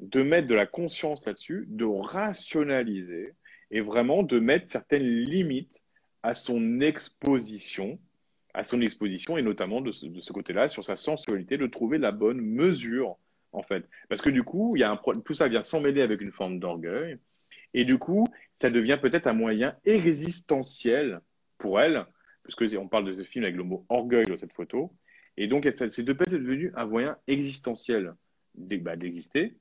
[0.00, 3.34] de mettre de la conscience là-dessus, de rationaliser
[3.70, 5.82] et vraiment de mettre certaines limites
[6.22, 7.98] à son exposition,
[8.54, 12.40] à son exposition et notamment de ce, côté-là, sur sa sensualité, de trouver la bonne
[12.40, 13.16] mesure,
[13.52, 13.88] en fait.
[14.08, 16.58] Parce que du coup, il y a un, tout ça vient s'emmêler avec une forme
[16.58, 17.16] d'orgueil.
[17.74, 21.20] Et du coup, ça devient peut-être un moyen existentiel
[21.58, 22.04] pour elle,
[22.42, 24.92] puisque on parle de ce film avec le mot orgueil dans cette photo.
[25.36, 28.14] Et donc, c'est peut-être devenu un moyen existentiel
[28.54, 29.56] bah, d'exister,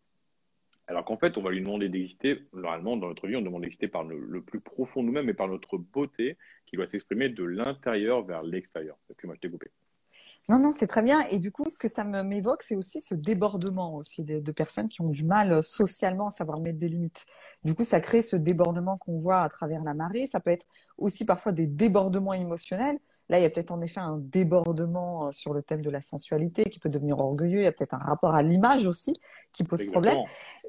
[0.92, 3.88] alors qu'en fait, on va lui demander d'exister, normalement, dans notre vie, on demande d'exister
[3.88, 8.26] par le, plus profond de nous-mêmes et par notre beauté qui doit s'exprimer de l'intérieur
[8.26, 8.98] vers l'extérieur.
[9.08, 9.68] Parce que moi, je t'ai coupé.
[10.50, 11.18] Non, non, c'est très bien.
[11.32, 14.90] Et du coup, ce que ça m'évoque, c'est aussi ce débordement aussi de, de, personnes
[14.90, 17.26] qui ont du mal euh, socialement à savoir mettre des limites.
[17.64, 20.28] Du coup, ça crée ce débordement qu'on voit à travers la marée.
[20.28, 20.66] Ça peut être
[20.98, 23.00] aussi parfois des débordements émotionnels.
[23.32, 26.02] Là, il y a peut-être en effet un débordement euh, sur le thème de la
[26.02, 27.62] sensualité qui peut devenir orgueilleux.
[27.62, 29.14] Il y a peut-être un rapport à l'image aussi
[29.54, 30.18] qui pose problème.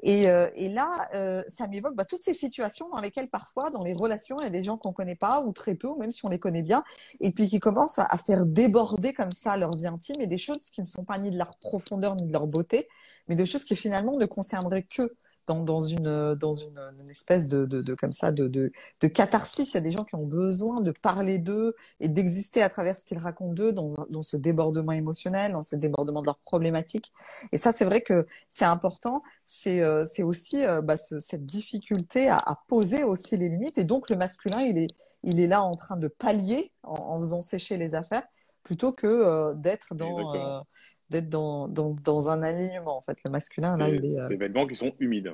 [0.01, 3.83] Et, euh, et là, euh, ça m'évoque bah, toutes ces situations dans lesquelles parfois, dans
[3.83, 5.97] les relations, il y a des gens qu'on ne connaît pas ou très peu, ou
[5.97, 6.85] même si on les connaît bien,
[7.19, 10.69] et puis qui commencent à, faire déborder comme ça leur vie intime et des choses
[10.69, 12.87] qui ne sont pas ni de leur profondeur ni de leur beauté,
[13.27, 15.13] mais des choses qui finalement ne concerneraient que
[15.47, 19.07] dans, dans, une, dans une, une espèce de, de, de, comme ça de, de, de,
[19.07, 19.71] catharsis.
[19.71, 22.95] Il y a des gens qui ont besoin de parler d'eux et d'exister à travers
[22.95, 27.11] ce qu'ils racontent d'eux dans, dans ce débordement émotionnel, dans ce débordement de leurs problématiques.
[27.51, 29.23] Et ça, c'est vrai que c'est important.
[29.45, 33.77] C'est euh, c'est aussi euh, bah, ce, cette difficulté à, à, poser aussi les limites.
[33.77, 34.87] Et donc, le masculin, il est,
[35.23, 38.23] il est là en train de pallier en, en faisant sécher les affaires
[38.63, 40.65] plutôt que euh, d'être dans,
[41.09, 42.97] d'être dans, dans, dans, un alignement.
[42.97, 44.19] En fait, le masculin, là, il est.
[44.19, 44.35] Euh...
[44.37, 45.33] vêtements qui sont humides.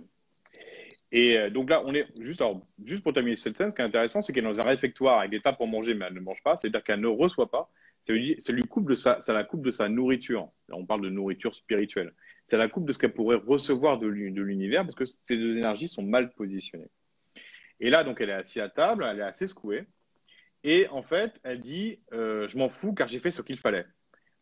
[1.11, 3.81] Et euh, donc là, on est juste, alors, juste pour terminer cette scène, ce qui
[3.81, 6.13] est intéressant, c'est qu'elle est dans un réfectoire avec des tables pour manger, mais elle
[6.13, 6.55] ne mange pas.
[6.55, 7.71] C'est-à-dire qu'elle ne reçoit pas.
[8.05, 10.49] Ça lui, ça lui coupe de sa, ça la coupe de sa nourriture.
[10.67, 12.13] Là, on parle de nourriture spirituelle.
[12.47, 15.87] c'est la coupe de ce qu'elle pourrait recevoir de l'univers parce que ces deux énergies
[15.87, 16.89] sont mal positionnées.
[17.79, 19.85] Et là, donc, elle est assise à table, elle est assez secouée.
[20.63, 23.85] Et en fait, elle dit euh, Je m'en fous car j'ai fait ce qu'il fallait.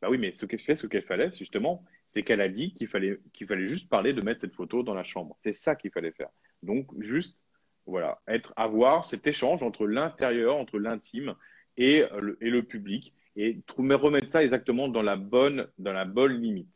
[0.01, 2.88] Bah oui, mais ce qu'elle fait, ce qu'elle fallait, justement, c'est qu'elle a dit qu'il
[2.88, 5.38] fallait, qu'il fallait juste parler de mettre cette photo dans la chambre.
[5.43, 6.29] C'est ça qu'il fallait faire.
[6.62, 7.38] Donc, juste,
[7.86, 11.36] voilà, être, avoir cet échange entre l'intérieur, entre l'intime
[11.77, 16.05] et le, et le public, et trouver, remettre ça exactement dans la bonne, dans la
[16.05, 16.69] bonne limite.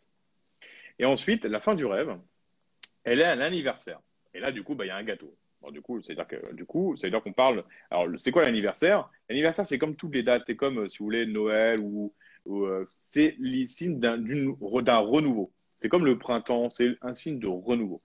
[1.00, 2.18] Et ensuite, la fin du rêve,
[3.04, 4.00] elle est à l'anniversaire.
[4.34, 5.36] Et là, du coup, bah, il y a un gâteau.
[5.72, 7.64] Du coup, c'est-à-dire que du coup, ça veut dire qu'on parle.
[7.92, 9.10] Alors, c'est quoi l'anniversaire?
[9.30, 10.44] L'anniversaire, c'est comme toutes les dates.
[10.48, 12.21] C'est comme, euh, si vous voulez, Noël ou, euh,
[12.90, 15.52] c'est le signe d'un renouveau.
[15.76, 18.02] C'est comme le printemps, c'est un signe de renouveau.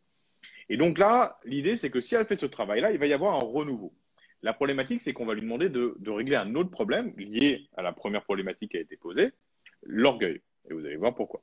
[0.69, 3.35] Et donc là, l'idée, c'est que si elle fait ce travail-là, il va y avoir
[3.35, 3.95] un renouveau.
[4.43, 7.93] La problématique, c'est qu'on va lui demander de, régler un autre problème lié à la
[7.93, 9.33] première problématique qui a été posée,
[9.83, 10.41] l'orgueil.
[10.69, 11.43] Et vous allez voir pourquoi.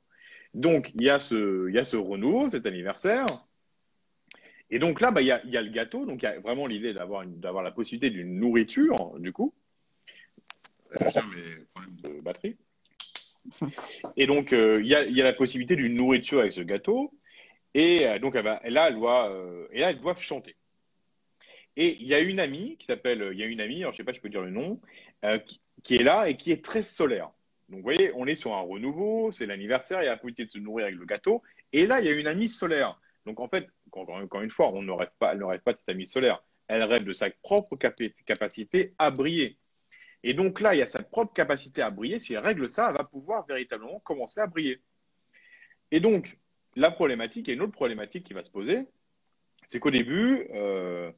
[0.52, 3.26] Donc, il y a ce, renouveau, cet anniversaire.
[4.70, 6.06] Et donc là, bah, il, y a, le gâteau.
[6.06, 9.54] Donc, il y a vraiment l'idée d'avoir, la possibilité d'une nourriture, du coup.
[10.98, 12.56] Cherche mes problèmes de batterie.
[14.16, 17.12] Et donc, euh, il, y a, la possibilité d'une nourriture avec ce gâteau.
[17.74, 20.56] Et euh, donc, elle va, là, elle doit, euh, là, elles doivent chanter.
[21.76, 23.96] Et il y a une amie qui s'appelle, il y a une amie, alors je
[23.96, 24.80] sais pas, je peux dire le nom,
[25.44, 27.30] qui, qui, est là et qui est très solaire.
[27.68, 30.44] Donc, vous voyez, on est sur un renouveau, c'est l'anniversaire, il y a la possibilité
[30.44, 31.42] de se nourrir avec le gâteau.
[31.72, 33.00] Et là, il y a une amie solaire.
[33.26, 35.78] Donc, en fait, encore une fois, on ne rêve pas, elle ne rêve pas de
[35.78, 36.44] cette amie solaire.
[36.68, 39.58] Elle rêve de sa propre capacité à briller.
[40.26, 42.18] Et donc là, il y a sa propre capacité à briller.
[42.18, 44.80] Si elle règle ça, elle va pouvoir véritablement commencer à briller.
[45.90, 46.38] Et donc,
[46.76, 48.86] la problématique, et une autre problématique qui va se poser,
[49.66, 51.12] c'est qu'au début, euh,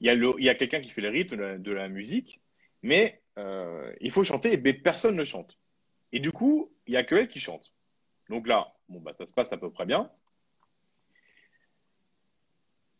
[0.00, 2.40] il y a, quelqu'un qui fait le rythme de la, musique,
[2.82, 5.56] mais euh, il faut chanter, mais personne ne chante.
[6.10, 7.72] Et du coup, il n'y a que elle qui chante.
[8.28, 10.10] Donc là, bon, bah, ça se passe à peu près bien.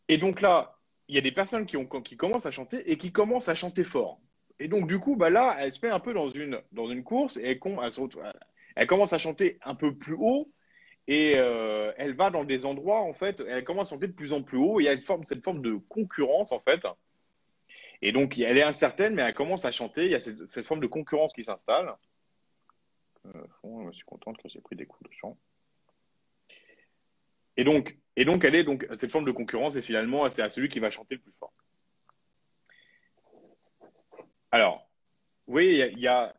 [0.07, 3.49] Et donc là, il y a des personnes qui commencent à chanter et qui commencent
[3.49, 4.21] à chanter fort.
[4.59, 7.03] Et donc, du coup, bah là, elle se met un peu dans une, dans une
[7.03, 7.59] course et elle,
[8.75, 10.51] elle, commence à chanter un peu plus haut
[11.07, 14.33] et euh, elle va dans des endroits, en fait, elle commence à chanter de plus
[14.33, 16.85] en plus haut et une forme, cette forme de concurrence, en fait.
[18.01, 20.05] Et donc, elle est incertaine, mais elle commence à chanter.
[20.05, 21.95] Il y a cette, forme de concurrence qui s'installe.
[23.25, 25.37] Euh, je suis contente que j'ai pris des coups de chant.
[27.57, 30.49] Et donc, et donc, elle est donc cette forme de concurrence et finalement, c'est à
[30.49, 31.53] celui qui va chanter le plus fort.
[34.51, 34.89] Alors,
[35.47, 36.33] oui, il y, a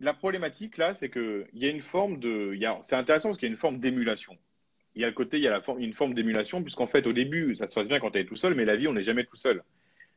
[0.00, 3.50] la problématique là, c'est qu'il y a une forme de, c'est intéressant parce qu'il y
[3.50, 4.36] a une forme d'émulation.
[4.94, 7.54] Il y a le côté, il y a une forme d'émulation puisqu'en fait, au début,
[7.56, 9.24] ça se passe bien quand tu es tout seul, mais la vie, on n'est jamais
[9.24, 9.62] tout seul.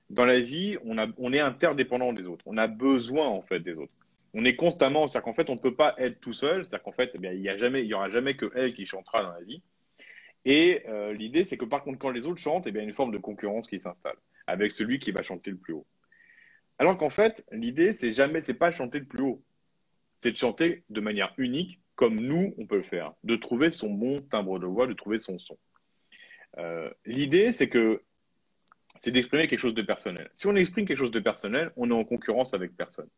[0.10, 2.44] Dans la vie, on, on est interdépendant des autres.
[2.48, 3.94] On a besoin en fait des autres.
[4.36, 6.66] On est constamment, c'est-à-dire qu'en fait, on ne peut pas être tout seul.
[6.66, 8.86] C'est-à-dire qu'en fait, eh il y a jamais, il y aura jamais que elle qui
[8.86, 9.62] chantera dans la vie.
[10.46, 12.88] Et euh, l'idée, c'est que par contre, quand les autres chantent, eh bien, il y
[12.88, 14.18] a une forme de concurrence qui s'installe
[14.48, 15.86] avec celui qui va chanter le plus haut.
[16.80, 19.44] Alors qu'en fait, l'idée, c'est jamais, c'est pas chanter le plus haut,
[20.18, 23.90] c'est de chanter de manière unique, comme nous, on peut le faire, de trouver son
[23.90, 25.58] bon timbre de voix, de trouver son son.
[26.58, 28.02] Euh, l'idée, c'est que
[29.00, 30.30] c'est d'exprimer quelque chose de personnel.
[30.34, 33.10] Si on exprime quelque chose de personnel, on est en concurrence avec personne.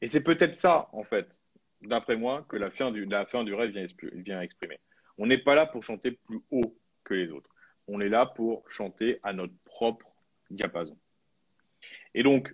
[0.00, 1.40] Et c'est peut-être ça, en fait,
[1.82, 3.04] d'après moi, que la fin du,
[3.54, 3.70] rêve
[4.14, 4.78] vient exprimer.
[5.18, 7.50] On n'est pas là pour chanter plus haut que les autres.
[7.88, 10.06] On est là pour chanter à notre propre
[10.50, 10.96] diapason.
[12.18, 12.52] Et donc,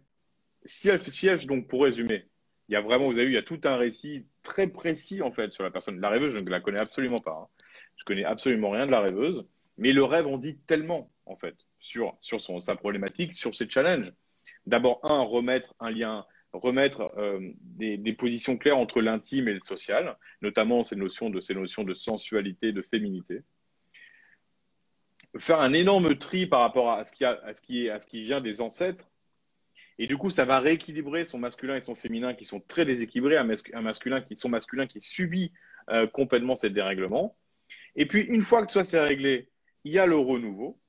[0.84, 2.28] elle, si donc pour résumer,
[2.68, 5.22] il y a vraiment, vous avez vu, il y a tout un récit très précis
[5.22, 6.02] en fait sur la personne.
[6.02, 7.32] La rêveuse, je ne la connais absolument pas.
[7.32, 7.48] Hein.
[7.96, 9.46] Je connais absolument rien de la rêveuse,
[9.78, 13.66] mais le rêve en dit tellement en fait sur sur son sa problématique, sur ses
[13.66, 14.12] challenges.
[14.66, 20.18] D'abord, un, remettre un lien remettre euh, des, positions claires entre l'intime et le social,
[20.42, 23.40] notamment ces notions de, ces notions de sensualité, de féminité.
[25.38, 28.06] Faire un énorme tri par rapport à ce qui, à ce qui, est, à ce
[28.06, 29.10] qui vient des ancêtres.
[29.98, 33.36] Et du coup, ça va rééquilibrer son masculin et son féminin qui sont très déséquilibrés,
[33.36, 33.44] un,
[33.80, 35.52] masculin qui sont masculin qui subit
[35.90, 37.36] euh, complètement ces dérèglements.
[37.94, 39.50] Et puis, une fois que ça s'est réglé,
[39.84, 40.80] il y a le renouveau.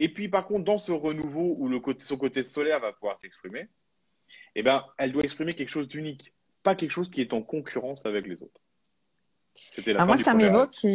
[0.00, 3.68] Et puis, par contre, dans ce renouveau où côté, son côté solaire va pouvoir s'exprimer,
[4.54, 8.06] eh ben, elle doit exprimer quelque chose d'unique, pas quelque chose qui est en concurrence
[8.06, 8.60] avec les autres.
[9.86, 10.86] La moi, ça m'évoque,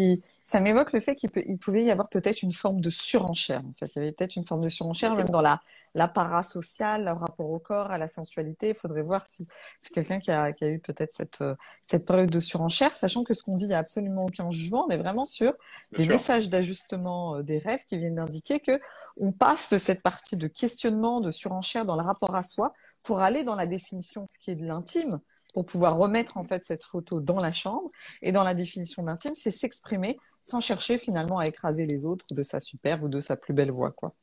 [0.43, 3.61] ça m'évoque le fait qu'il pouvait y avoir peut-être une forme de surenchère.
[3.65, 5.61] En fait, il y avait peut-être une forme de surenchère même dans la,
[5.95, 8.69] la parasociale, le rapport au corps, à la sensualité.
[8.69, 9.47] Il faudrait voir si
[9.79, 11.43] c'est quelqu'un qui a, qui a eu peut-être cette,
[11.83, 14.85] cette période de surenchère, sachant que ce qu'on dit, il n'y a absolument aucun jugement.
[14.87, 15.53] On est vraiment sur
[15.97, 18.79] des messages d'ajustement euh, des rêves qui viennent d'indiquer que
[19.17, 22.73] on passe de cette partie de questionnement, de surenchère dans le rapport à soi
[23.03, 25.19] pour aller dans la définition de ce qui est de l'intime
[25.53, 27.89] pour pouvoir remettre en fait cette photo dans la chambre.
[28.21, 32.43] Et dans la définition d'intime, c'est s'exprimer sans chercher finalement à écraser les autres de
[32.43, 34.13] sa superbe ou de sa plus belle voix, quoi.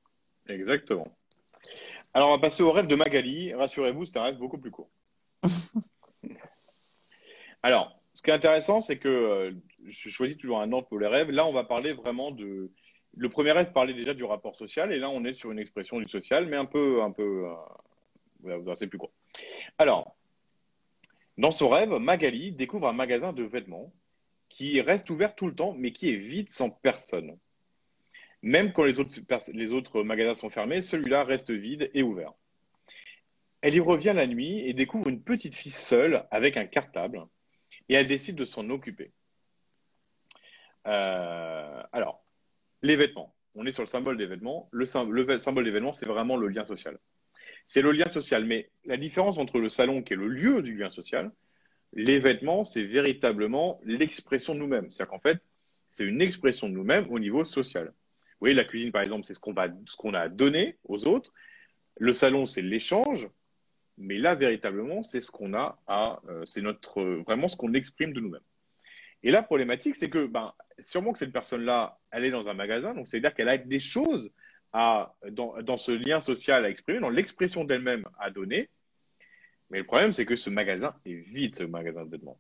[0.49, 1.09] Exactement.
[2.13, 3.55] Alors, on va passer au rêve de Magali.
[3.55, 4.91] Rassurez-vous, c'est un rêve beaucoup plus court.
[7.63, 9.53] Alors, ce qui est intéressant, c'est que euh,
[9.87, 11.31] je choisis toujours un ordre pour les rêves.
[11.31, 12.71] Là, on va parler vraiment de.
[13.17, 15.99] Le premier rêve parlait déjà du rapport social, et là, on est sur une expression
[15.99, 17.49] du social, mais un peu, un peu,
[18.45, 19.11] euh, c'est plus court.
[19.79, 20.17] Alors,
[21.41, 23.95] dans son rêve, Magali découvre un magasin de vêtements
[24.51, 27.39] qui reste ouvert tout le temps, mais qui est vide sans personne.
[28.43, 32.35] Même quand les autres, magasins sont fermés, celui-là reste vide et ouvert.
[33.63, 37.25] Elle y revient la nuit et découvre une petite fille seule avec un cartable
[37.89, 39.11] et elle décide de s'en occuper.
[40.87, 42.23] Euh, alors,
[42.83, 43.35] les vêtements.
[43.55, 44.69] On est sur le symbole des vêtements.
[44.73, 46.99] Le, symbole des vêtements, c'est vraiment le lien social.
[47.73, 48.47] C'est le lien social.
[48.47, 51.31] Mais la différence entre le salon, qui est le lieu du lien social,
[51.93, 54.91] les vêtements, c'est véritablement l'expression de nous-mêmes.
[54.91, 55.49] C'est-à-dire qu'en fait,
[55.89, 57.87] c'est une expression de nous-mêmes au niveau social.
[57.87, 61.33] Vous voyez, la cuisine, par exemple, c'est ce qu'on a donné aux autres.
[61.97, 63.29] Le salon, c'est l'échange.
[63.99, 68.13] Mais là, véritablement, c'est ce qu'on a à, euh, c'est notre, vraiment ce qu'on exprime
[68.13, 68.41] de nous-mêmes.
[69.23, 72.95] Et la problématique, c'est que, ben, sûrement que cette personne-là, elle est dans un magasin,
[72.95, 74.29] donc c'est-à-dire qu'elle a des choses
[74.73, 78.69] à, dans, dans, ce lien social à exprimer, dans l'expression d'elle-même à donner.
[79.71, 82.39] Mais le problème, c'est que ce magasin est vide, ce magasin de vêtements.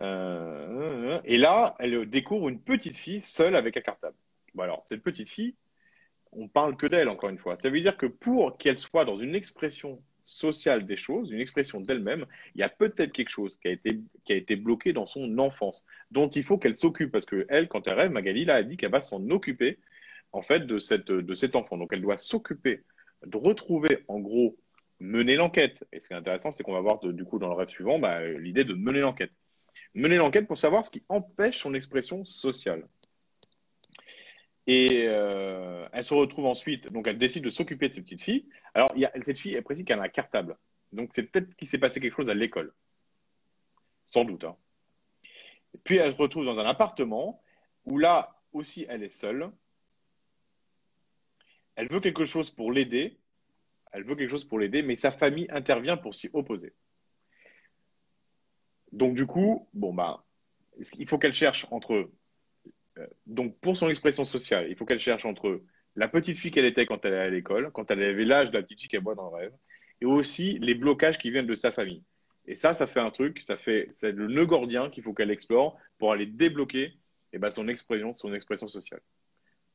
[0.00, 4.16] Euh, et là, elle découvre une petite fille seule avec un cartable.
[4.54, 5.54] Bon, alors, cette petite fille,
[6.32, 7.56] on parle que d'elle, encore une fois.
[7.60, 11.80] Ça veut dire que pour qu'elle soit dans une expression sociale des choses, une expression
[11.80, 15.06] d'elle-même, il y a peut-être quelque chose qui a, été, qui a été bloqué dans
[15.06, 18.56] son enfance, dont il faut qu'elle s'occupe, parce que elle, quand elle rêve, Magali, là,
[18.56, 19.78] a dit qu'elle va s'en occuper,
[20.34, 21.78] en fait, de, cette, cet enfant.
[21.78, 22.82] Donc, elle doit s'occuper
[23.24, 24.56] de retrouver, en gros,
[25.00, 25.86] mener l'enquête.
[25.92, 27.98] Et ce qui est intéressant, c'est qu'on va voir, du coup, dans le rêve suivant,
[27.98, 29.30] bah, l'idée de mener l'enquête.
[29.94, 32.88] Mener l'enquête pour savoir ce qui empêche son expression sociale.
[34.66, 38.48] Et euh, elle se retrouve ensuite, donc elle décide de s'occuper de cette petite fille.
[38.72, 38.92] Alors,
[39.22, 40.56] cette fille, elle précise qu'elle a un cartable.
[40.92, 42.72] Donc, c'est peut-être qu'il s'est passé quelque chose à l'école.
[44.06, 44.44] Sans doute.
[44.44, 44.56] Hein.
[45.84, 47.40] Puis, elle se retrouve dans un appartement
[47.84, 49.50] où là aussi, elle est seule.
[51.76, 53.18] Elle veut quelque chose pour l'aider.
[54.82, 56.72] Mais sa famille intervient pour s'y opposer.
[58.92, 60.24] Donc, du coup, bon, bah,
[60.98, 62.10] il faut qu'elle cherche entre
[62.98, 65.62] euh, donc, pour son expression sociale, il faut qu'elle cherche entre
[65.96, 68.56] la petite fille qu'elle était quand elle allait à l'école, quand elle avait l'âge de
[68.56, 69.52] la petite fille qu'elle voit dans le rêve,
[70.00, 72.02] et aussi les blocages qui viennent de sa famille.
[72.46, 75.30] Et ça, ça fait un truc, ça fait, c'est le nœud gordien qu'il faut qu'elle
[75.30, 76.98] explore pour aller débloquer
[77.32, 79.00] eh ben, son expression, son expression sociale.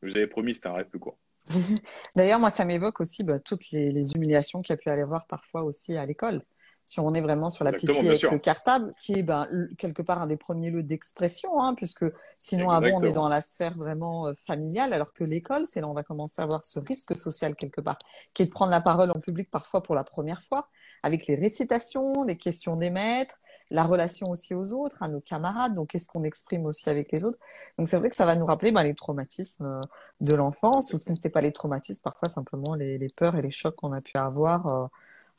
[0.02, 1.20] Je vous avais promis, c'était un rêve plus court.
[2.16, 5.04] D'ailleurs, moi, ça m'évoque aussi bah, toutes les, les humiliations qu'il y a pu aller
[5.04, 6.44] voir parfois aussi à l'école.
[6.90, 10.02] Si on est vraiment sur la petite fille avec le cartable, qui est ben, quelque
[10.02, 12.06] part un des premiers lieux d'expression, hein, puisque
[12.40, 15.88] sinon avant on est dans la sphère vraiment euh, familiale, alors que l'école, c'est là
[15.88, 18.00] où on va commencer à avoir ce risque social quelque part,
[18.34, 20.68] qui est de prendre la parole en public parfois pour la première fois,
[21.04, 23.40] avec les récitations, les questions des maîtres,
[23.71, 27.25] la relation aussi aux autres, à nos camarades, donc qu'est-ce qu'on exprime aussi avec les
[27.25, 27.39] autres.
[27.77, 29.82] Donc c'est vrai que ça va nous rappeler ben, les traumatismes euh,
[30.21, 33.75] de l'enfance, ou ce n'est pas les traumatismes, parfois simplement les, peurs et les chocs
[33.75, 34.67] qu'on a pu avoir.
[34.67, 34.88] Euh,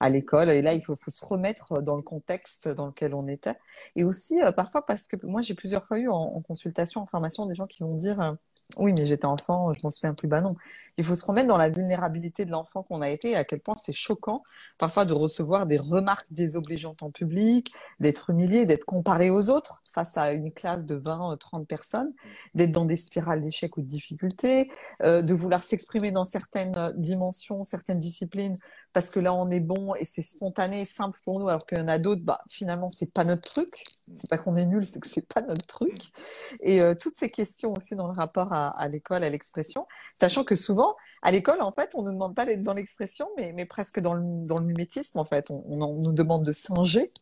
[0.02, 0.48] à l'école.
[0.48, 3.56] Et là, il faut, se remettre dans le contexte dans lequel on était.
[3.96, 7.44] Et aussi, euh, parfois, parce que moi, j'ai plusieurs fois eu en, consultation, en formation,
[7.44, 8.36] des gens qui vont dire
[8.76, 10.28] oui, mais j'étais enfant, je m'en souviens plus.
[10.28, 10.54] Bah non.
[10.96, 13.60] Il faut se remettre dans la vulnérabilité de l'enfant qu'on a été et à quel
[13.60, 14.42] point c'est choquant
[14.78, 20.16] parfois de recevoir des remarques désobligeantes en public, d'être humilié, d'être comparé aux autres face
[20.16, 22.12] à une classe de 20, 30 personnes,
[22.54, 24.70] d'être dans des spirales d'échecs ou de difficultés,
[25.02, 28.58] euh, de vouloir s'exprimer dans certaines dimensions, certaines disciplines
[28.92, 31.80] parce que là on est bon et c'est spontané, simple pour nous, alors qu'il y
[31.80, 33.84] en a d'autres, bah finalement c'est pas notre truc.
[34.14, 36.12] C'est pas qu'on est nul, c'est que c'est pas notre truc.
[36.60, 39.86] Et euh, toutes ces questions aussi dans le rapport à, l'école, à l'expression,
[40.18, 43.66] sachant que souvent à l'école en fait on nous demande pas d'être dans l'expression, mais,
[43.66, 45.50] presque dans le, dans mimétisme en fait.
[45.50, 47.12] On, on, nous demande de singer.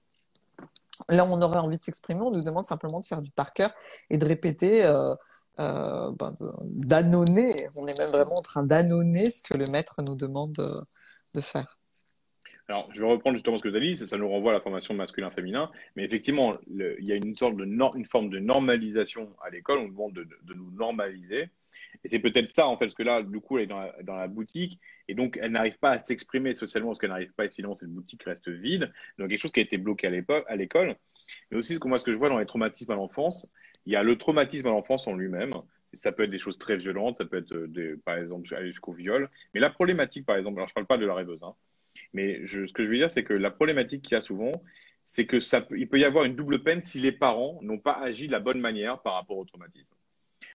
[1.09, 3.72] Là, on aurait envie de s'exprimer, on nous demande simplement de faire du par cœur
[4.11, 4.84] et de répéter.
[4.84, 5.14] Euh,
[5.61, 10.14] euh, ben, d'annonner, on est même vraiment en train d'annonner ce que le maître nous
[10.14, 10.80] demande euh,
[11.35, 11.79] de faire.
[12.70, 14.61] Alors, je vais reprendre justement ce que tu as dit, ça nous renvoie à la
[14.61, 17.55] formation masculin-féminin, mais effectivement, il y a une sorte
[18.11, 21.49] forme de normalisation à l'école, on demande de, nous normaliser,
[22.05, 24.29] et c'est peut-être ça, en fait, parce que là, du coup, elle est dans la,
[24.29, 27.74] boutique, et donc elle n'arrive pas à s'exprimer socialement, parce qu'elle n'arrive pas, et sinon
[27.74, 30.95] cette boutique reste vide, donc quelque chose qui a été bloqué à l'école,
[31.51, 33.51] mais aussi, ce que moi, ce que je vois dans les traumatismes à l'enfance,
[33.87, 35.55] il y a le traumatisme à l'enfance en lui-même,
[35.95, 38.68] ça peut être des choses très violentes, ça peut être, euh, des, par exemple, aller
[38.68, 39.28] jusqu'au viol.
[39.55, 41.55] Mais la problématique, par exemple, alors je ne parle pas de la rêveuse, hein,
[42.12, 44.53] Mais ce que je veux dire, c'est que la problématique qu'il y a souvent,
[45.05, 47.93] c'est que ça il peut y avoir une double peine si les parents n'ont pas
[47.93, 49.95] agi de la bonne manière par rapport au traumatisme.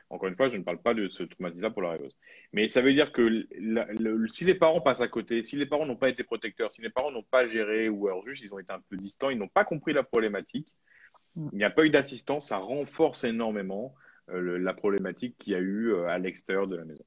[0.10, 2.16] Encore une fois, je ne parle pas de ce traumatisme-là pour la rêveuse.
[2.52, 3.48] Mais ça veut dire que
[4.28, 6.92] si les parents passent à côté, si les parents n'ont pas été protecteurs, si les
[6.92, 9.48] parents n'ont pas géré ou alors juste ils ont été un peu distants, ils n'ont
[9.48, 10.72] pas compris la problématique,
[11.36, 11.50] mm.
[11.54, 13.96] il n'y a pas eu d'assistance, ça renforce énormément
[14.30, 17.04] euh, la problématique qu'il y a eu euh, à l'extérieur de la maison.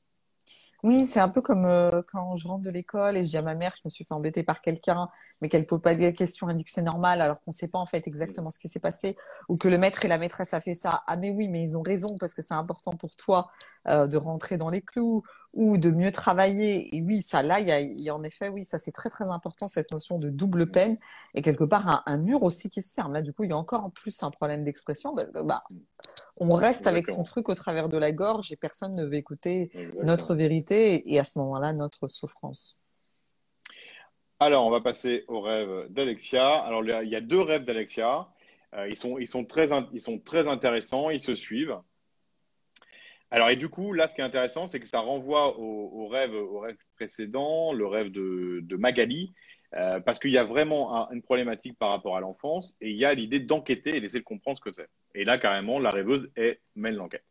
[0.82, 3.42] Oui, c'est un peu comme euh, quand je rentre de l'école et je dis à
[3.42, 5.08] ma mère que je me suis fait embêter par quelqu'un,
[5.40, 7.68] mais qu'elle pose pas des questions, elle dit que c'est normal, alors qu'on ne sait
[7.68, 9.16] pas en fait exactement ce qui s'est passé,
[9.48, 11.02] ou que le maître et la maîtresse a fait ça.
[11.06, 13.50] Ah mais oui, mais ils ont raison parce que c'est important pour toi
[13.86, 15.22] de rentrer dans les clous
[15.56, 16.94] ou de mieux travailler.
[16.94, 19.66] Et oui, ça là, il y a, en effet, oui, ça c'est très très important
[19.66, 20.98] cette notion de double peine
[21.34, 23.14] et quelque part un, mur aussi qui se ferme.
[23.14, 25.14] Là, du coup, il y a encore en plus un problème d'expression.
[25.14, 25.64] Bah, bah,
[26.36, 29.70] on reste avec son truc au travers de la gorge et personne ne veut écouter
[30.02, 32.78] notre vérité et à ce moment-là notre souffrance.
[34.38, 36.46] Alors, on va passer au rêve d'Alexia.
[36.58, 38.28] Alors, il y a deux rêves d'Alexia.
[38.74, 41.78] Euh, ils, sont, ils, sont très, ils sont très intéressants, ils se suivent.
[43.30, 46.34] Alors, et du coup, là, ce qui est intéressant, c'est que ça renvoie au, rêve,
[46.34, 49.34] au rêve précédent, le rêve de, Magali,
[49.74, 53.04] euh, parce qu'il y a vraiment une problématique par rapport à l'enfance et il y
[53.04, 54.88] a l'idée d'enquêter et d'essayer de comprendre ce que c'est.
[55.14, 57.24] Et là, carrément, la rêveuse est, mène l'enquête.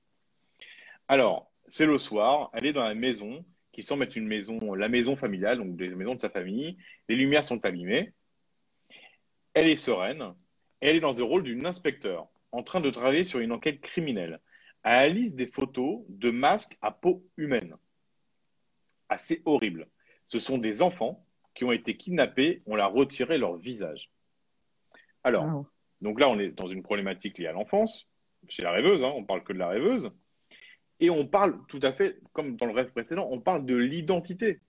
[1.08, 4.90] Alors, c'est le soir, elle est dans la maison qui semble être une maison, la
[4.90, 6.78] maison familiale, donc des maisons de sa famille.
[7.10, 8.14] Les lumières sont allumées.
[9.54, 10.34] Elle est sereine.
[10.82, 14.40] elle est dans le rôle d'une inspecteur en train de travailler sur une enquête criminelle.
[14.88, 17.76] Analyse des photos de masques à peau humaine.
[19.10, 19.88] Assez horrible.
[20.28, 21.26] Ce sont des enfants
[21.56, 24.12] qui ont été kidnappés, on leur a retiré leur visage.
[25.24, 25.66] Alors,
[26.02, 28.12] donc là, on est dans une problématique liée à l'enfance,
[28.48, 30.12] chez la rêveuse, hein, on parle que de la rêveuse,
[31.00, 34.62] et on parle tout à fait, comme dans le rêve précédent, on parle de l'identité.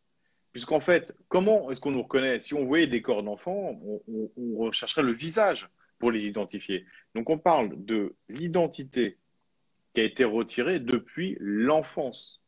[0.52, 2.40] Puisqu'en fait, comment est-ce qu'on nous reconnaît?
[2.40, 6.86] Si on voyait des corps d'enfants, on, on rechercherait le visage pour les identifier.
[7.14, 9.18] Donc on parle de l'identité
[9.96, 12.42] qui a été retirée depuis l'enfance.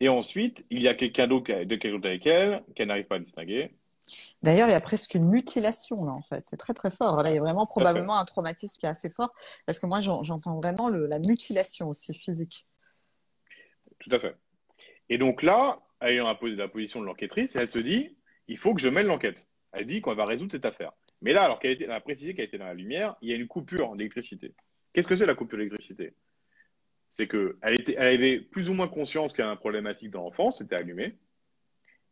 [0.00, 3.76] Et ensuite, il y a quelqu'un d'autre avec elle qu'elle n'arrive pas à distinguer.
[4.42, 6.48] D'ailleurs, il y a presque une mutilation là, en fait.
[6.48, 7.22] C'est très très fort.
[7.22, 9.32] Là, il y a vraiment probablement un traumatisme qui est assez fort,
[9.66, 12.66] parce que moi, j'entends vraiment la mutilation aussi physique.
[14.00, 14.34] Tout à fait.
[15.08, 18.16] Et donc là, ayant la position de l'enquêtrice, elle se dit,
[18.48, 19.46] il faut que je mène l'enquête.
[19.70, 20.90] Elle dit qu'on va résoudre cette affaire.
[21.20, 23.46] Mais là, alors qu'elle a précisé qu'elle était dans la lumière, il y a une
[23.46, 24.56] coupure d'électricité.
[24.92, 26.14] Qu'est-ce que c'est la coupure d'électricité?
[27.10, 30.58] C'est qu'elle elle avait plus ou moins conscience qu'il y a un problématique dans l'enfance,
[30.58, 31.16] c'était allumé.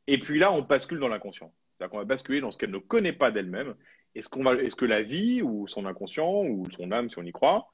[0.07, 1.53] Et puis là, on bascule dans l'inconscient.
[1.73, 3.75] C'est-à-dire qu'on va basculer dans ce qu'elle ne connaît pas d'elle-même.
[4.15, 4.29] Est-ce
[4.61, 7.73] est-ce que la vie ou son inconscient ou son âme, si on y croit,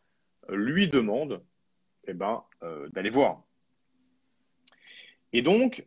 [0.49, 1.43] lui demande,
[2.07, 3.43] eh ben, euh, d'aller voir.
[5.33, 5.87] Et donc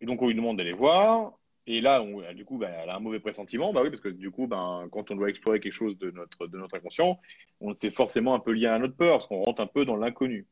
[0.00, 1.38] on lui demande d'aller voir.
[1.72, 2.04] Et là,
[2.34, 3.72] du coup, ben, elle a un mauvais pressentiment.
[3.72, 6.48] Bah oui, parce que du coup, ben, quand on doit explorer quelque chose de notre,
[6.74, 7.20] inconscient,
[7.60, 9.94] on c'est forcément un peu lié à notre peur, parce qu'on rentre un peu dans
[9.94, 10.48] l'inconnu.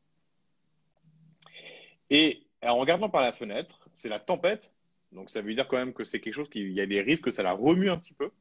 [2.09, 4.71] Et en regardant par la fenêtre, c'est la tempête.
[5.11, 7.01] Donc ça veut dire quand même que c'est quelque chose qui, il y a des
[7.01, 8.31] risques que ça la remue un petit peu.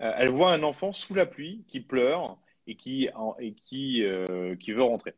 [0.00, 4.82] Euh, elle voit un enfant sous la pluie qui pleure et qui, euh, qui veut
[4.82, 5.12] rentrer.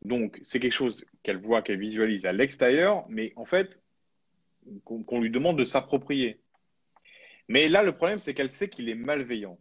[0.00, 3.82] Donc c'est quelque chose qu'elle voit, qu'elle visualise à l'extérieur, mais en fait
[4.84, 6.40] qu'on lui demande de s'approprier.
[7.48, 9.58] Mais là, le problème, c'est qu'elle sait qu'il est malveillant.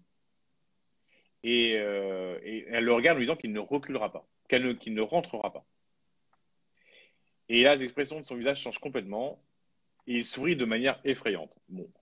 [1.43, 5.53] Et, euh, elle le regarde en lui disant qu'il ne reculera pas, qu'il ne rentrera
[5.53, 5.65] pas.
[7.49, 9.41] Et là, l'expression de son visage change complètement
[10.07, 11.51] il sourit de manière effrayante.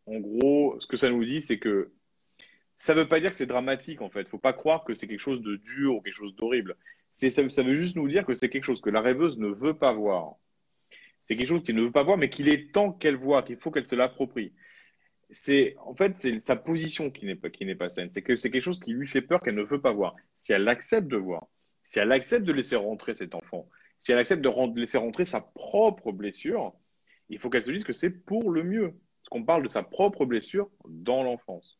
[0.06, 1.92] En gros, ce que ça nous dit, c'est que
[2.78, 4.22] ça ne veut pas dire que c'est dramatique en fait.
[4.22, 6.78] Il ne Faut pas croire que c'est quelque chose de dur ou quelque chose d'horrible.
[7.10, 9.94] Ça veut juste nous dire que c'est quelque chose que la rêveuse ne veut pas
[9.94, 10.36] voir.
[11.26, 13.58] C'est quelque chose qu'elle ne veut pas voir, mais qu'il est temps qu'elle voit, qu'il
[13.58, 14.54] faut qu'elle se l'approprie.
[15.32, 18.10] C'est en fait c'est sa position qui n'est pas qui n'est pas saine.
[18.12, 20.16] C'est que c'est quelque chose qui lui fait peur qu'elle ne veut pas voir.
[20.36, 21.48] Si elle accepte de voir,
[21.84, 23.68] si elle accepte de laisser rentrer cet enfant,
[23.98, 26.76] si elle accepte de laisser rentrer sa propre blessure,
[27.30, 28.92] il faut qu'elle se dise que c'est pour le mieux.
[28.92, 31.80] Parce qu'on parle de sa propre blessure dans l'enfance.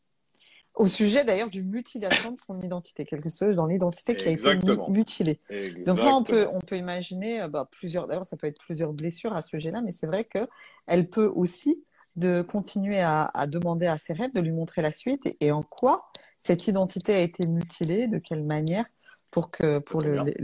[0.76, 4.58] Au sujet d'ailleurs d'une mutilation de son identité, quelque chose dans l'identité qui a été
[4.90, 5.40] mutilée.
[5.86, 8.92] Donc là, on peut, on peut imaginer euh, bah, plusieurs, d'ailleurs, ça peut être plusieurs
[8.92, 11.84] blessures à ce sujet-là, mais c'est vrai qu'elle peut aussi
[12.16, 16.06] de continuer à, demander à ses rêves de lui montrer la suite et, en quoi
[16.38, 18.84] cette identité a été mutilée, de quelle manière,
[19.30, 20.34] pour, que, pour le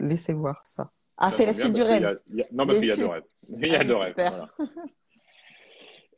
[0.00, 0.90] laisser voir ça?
[1.16, 2.20] Ah, c'est la suite du rêve.
[2.52, 3.24] Non, parce qu'il y a deux rêves.
[3.48, 4.14] Il y a deux rêves.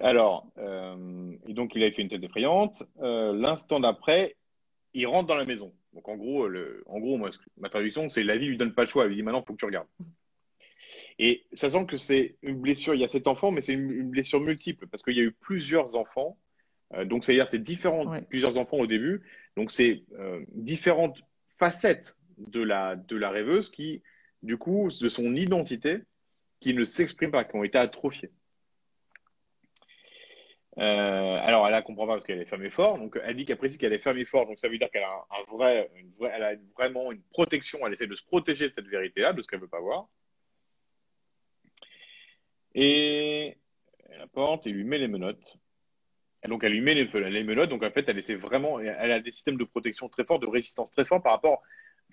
[0.01, 2.83] Alors, euh, et donc il a fait une tête effrayante.
[3.01, 4.37] Euh, l'instant d'après,
[4.95, 5.73] il rentre dans la maison.
[5.93, 8.83] Donc en gros, le, en gros, moi, ma traduction, c'est la vie lui donne pas
[8.83, 9.05] le choix.
[9.05, 9.89] Elle lui dit maintenant, il faut que tu regardes.
[11.19, 14.41] Et sachant que c'est une blessure, il y a cet enfant, mais c'est une, blessure
[14.41, 16.39] multiple parce qu'il y a eu plusieurs enfants.
[16.95, 19.23] Euh, donc, c'est-à-dire c'est différent, plusieurs enfants au début.
[19.55, 21.21] Donc, c'est euh, différentes
[21.59, 24.03] facettes de la, de la rêveuse qui,
[24.43, 25.99] du coup, de son identité,
[26.59, 28.31] qui ne s'expriment pas, qui ont été atrophiées.
[30.81, 32.99] Euh, alors, elle ne comprend pas parce qu'elle est fermée fort.
[32.99, 34.47] Donc, elle dit qu'elle précise qu'elle est fermée fort.
[34.47, 35.91] Donc, ça veut dire qu'elle a un, vrai,
[36.33, 37.87] elle a vraiment une protection.
[37.87, 40.09] Elle essaie de se protéger de cette vérité-là, de ce qu'elle ne veut pas voir.
[42.75, 43.59] Et
[44.09, 45.59] elle apporte et lui met les menottes.
[46.49, 47.69] Donc, elle lui met les, les, menottes.
[47.69, 50.47] Donc, en fait, elle essaie vraiment, elle a des systèmes de protection très forts, de
[50.47, 51.63] résistance très forts par rapport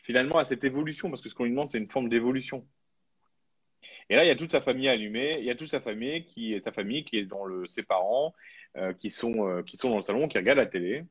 [0.03, 1.09] finalement à cette évolution.
[1.09, 2.67] Parce que ce qu'on lui demande, c'est une forme d'évolution.
[4.09, 6.23] Et là, il y a toute sa famille allumée, il y a toute sa famille
[6.25, 8.33] qui est sa famille qui est dans le ses parents
[8.77, 11.03] euh, qui sont euh, qui sont dans le salon, qui regardent la télé.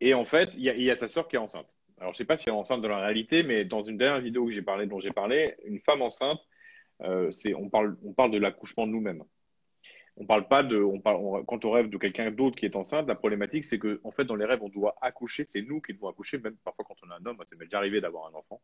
[0.00, 1.76] Et en fait, il y a, sa sœur qui est enceinte.
[1.98, 4.22] Alors, je sais pas si elle est enceinte dans la réalité, mais dans une dernière
[4.22, 6.48] vidéo que j'ai parlé, dont j'ai parlé, une femme enceinte,
[7.02, 9.22] euh, on parle on parle de l'accouchement de nous-mêmes.
[10.16, 13.08] On parle pas de on parle quand on rêve de quelqu'un d'autre qui est enceinte,
[13.08, 15.94] la problématique c'est que en fait dans les rêves on doit accoucher, c'est nous qui
[15.94, 18.34] devons accoucher, même parfois quand on a un homme, ça m'est déjà arrivé d'avoir un
[18.34, 18.60] enfant.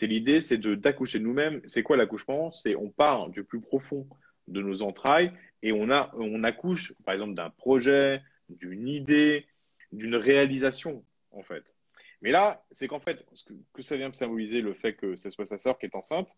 [0.00, 1.60] C'est l'idée, c'est de d'accoucher nous-mêmes.
[1.66, 2.50] C'est quoi l'accouchement?
[2.52, 4.08] C'est on part du plus profond
[4.48, 5.30] de nos entrailles
[5.62, 9.46] et on accouche par exemple d'un projet, d'une idée,
[9.92, 11.74] d'une réalisation en fait.
[12.22, 15.28] Mais là, c'est qu'en fait, ce que, ça vient me symboliser le fait que ce
[15.28, 16.34] soit sa sœur qui est enceinte,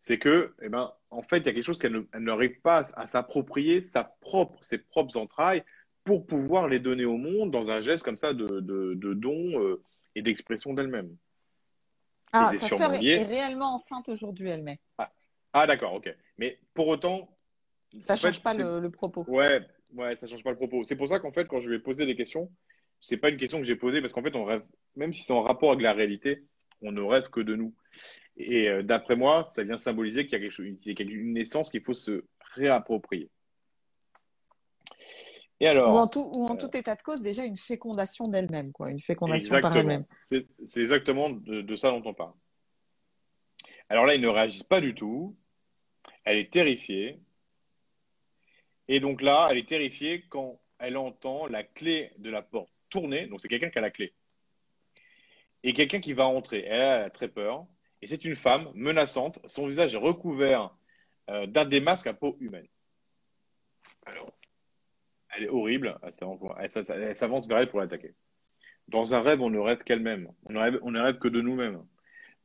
[0.00, 3.06] c'est que, eh ben, en fait, il y a quelque chose qu'elle n'arrive pas à,
[3.06, 5.62] s'approprier sa propre, ses propres entrailles
[6.02, 9.80] pour pouvoir les donner au monde dans un geste comme ça de, de, don euh,
[10.16, 11.16] et d'expression d'elle-même.
[12.32, 14.80] Ah, sa sœur est, réellement enceinte aujourd'hui, elle met.
[14.98, 15.12] Ah,
[15.52, 16.14] ah, d'accord, ok.
[16.38, 17.36] Mais pour autant.
[17.98, 19.24] Ça ne change pas le, propos.
[19.28, 19.60] Ouais,
[19.94, 20.82] ouais, ça change pas le propos.
[20.84, 22.50] C'est pour ça qu'en fait, quand je vais poser des questions,
[23.02, 24.62] c'est pas une question que j'ai posée parce qu'en fait, on rêve,
[24.96, 26.44] même si c'est en rapport avec la réalité,
[26.80, 27.74] on ne rêve que de nous.
[28.36, 31.04] Et euh, d'après moi, ça vient symboliser qu'il y a quelque chose, il y a
[31.04, 32.24] une naissance qu'il faut se
[32.54, 33.30] réapproprier.
[35.62, 38.72] Et alors, ou en, tout, ou en tout état de cause, déjà une fécondation d'elle-même,
[38.72, 40.04] quoi, une fécondation par elle-même.
[40.24, 40.44] C'est
[40.76, 42.32] exactement de, ça dont on parle.
[43.88, 45.36] Alors là, ils ne réagissent pas du tout.
[46.24, 47.20] Elle est terrifiée.
[48.88, 53.28] Et donc là, elle est terrifiée quand elle entend la clé de la porte tourner.
[53.28, 54.14] Donc c'est quelqu'un qui a la clé.
[55.62, 56.64] Et quelqu'un qui va entrer.
[56.64, 57.66] Elle a très peur.
[58.00, 59.38] Et c'est une femme menaçante.
[59.46, 60.76] Son visage est recouvert
[61.30, 62.66] euh, d'un des masques à peau humaine.
[64.06, 64.32] Alors,
[65.32, 65.98] elle est horrible.
[66.02, 68.14] Elle s'avance vers elle pour l'attaquer.
[68.88, 70.28] Dans un rêve, on ne rêve qu'elle-même.
[70.46, 71.82] On, on ne rêve que de nous-mêmes.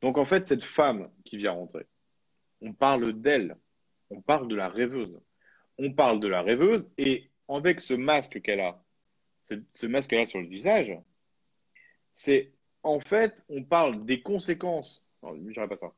[0.00, 1.86] Donc en fait, cette femme qui vient rentrer,
[2.60, 3.56] on parle d'elle.
[4.10, 5.20] On parle de la rêveuse.
[5.78, 8.82] On parle de la rêveuse et avec ce masque qu'elle a,
[9.42, 10.92] ce, masque qu'elle a sur le visage,
[12.12, 15.06] c'est en fait, on parle des conséquences.
[15.22, 15.92] Non, je pas ça.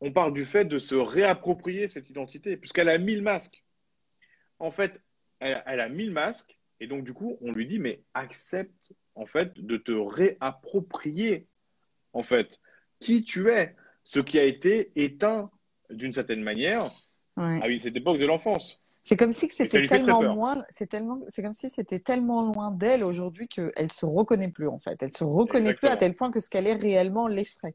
[0.00, 3.64] On parle du fait de se réapproprier cette identité, puisqu'elle a mis le masque.
[4.58, 5.00] En fait,
[5.40, 9.26] elle, a mis le masque, et donc du coup, on lui dit, mais accepte en
[9.26, 11.46] fait de te réapproprier
[12.12, 12.58] en fait
[13.00, 13.74] qui tu es,
[14.04, 15.50] ce qui a été éteint
[15.90, 16.90] d'une certaine manière
[17.36, 18.80] à cette époque de l'enfance.
[19.02, 23.02] C'est comme si c'était tellement loin, c'est tellement, c'est comme si c'était tellement loin d'elle
[23.02, 25.02] aujourd'hui qu'elle se reconnaît plus en fait.
[25.02, 27.74] Elle se reconnaît plus à tel point que ce qu'elle est réellement l'effraie,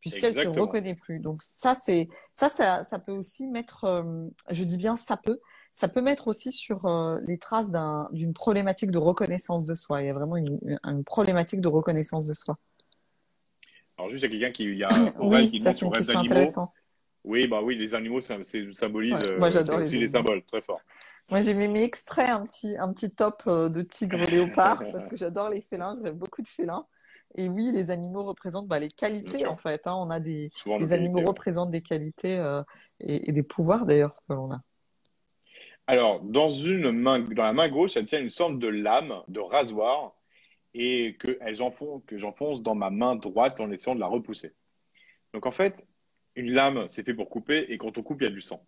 [0.00, 1.18] puisqu'elle se reconnaît plus.
[1.18, 5.40] Donc ça, c'est ça, ça, ça peut aussi mettre, euh, je dis bien ça peut,
[5.72, 7.70] ça peut mettre aussi sur euh, les traces
[8.12, 10.02] d'une problématique de reconnaissance de soi.
[10.02, 12.56] Il y a vraiment une, problématique de reconnaissance de soi.
[13.96, 14.88] Alors juste, il y a quelqu'un qui y a
[15.20, 16.72] oui, ça c'est une question intéressante.
[17.22, 20.80] Oui, bah oui, les animaux symbolisent Moi, euh, j'adore les, symboles, très fort.
[21.30, 25.18] Moi, j'ai mis exprès un petit, un petit top euh, de tigre léopard parce que
[25.18, 26.86] j'adore les félins, je beaucoup de félins.
[27.36, 29.86] Et oui, les animaux représentent bah, les qualités en fait.
[29.86, 29.94] Hein.
[29.94, 30.50] On a des,
[30.80, 32.42] les animaux représentent des qualités
[32.98, 34.62] et, et, des pouvoirs d'ailleurs que l'on a.
[35.90, 40.14] Alors, dans, la main gauche, elle tient une sorte de lame, de rasoir,
[40.72, 44.52] et que, j'enfonce dans ma main droite en essayant de la repousser.
[45.34, 45.84] Donc, en fait,
[46.36, 48.64] une lame, c'est fait pour couper, et quand on coupe, il y a du sang.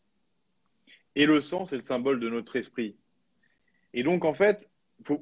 [1.14, 2.96] Et le sang, c'est le symbole de notre esprit.
[3.94, 4.68] Et donc, en fait,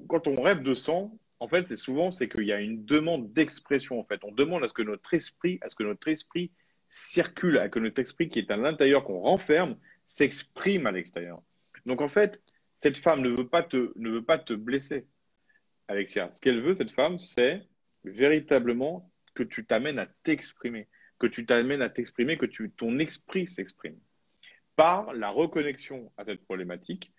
[0.09, 3.31] quand on rêve de sang, en fait, c'est souvent c'est qu'il y a une demande
[3.35, 4.01] d'expression.
[4.01, 6.51] En fait, on demande à ce que notre esprit, à ce que notre esprit
[6.89, 9.77] circule, à que notre esprit qui est à l'intérieur, qu'on renferme,
[10.07, 11.43] s'exprime à l'extérieur.
[11.87, 12.43] Donc en fait,
[12.77, 15.07] cette femme ne veut pas te, ne veut pas te blesser,
[15.89, 16.31] Alexia.
[16.33, 17.63] Ce qu'elle veut, cette femme, c'est
[18.05, 23.99] véritablement que tu t'amènes à t'exprimer, que tu t'amènes à t'exprimer, que ton esprit s'exprime
[24.77, 27.13] par la reconnexion à cette problématique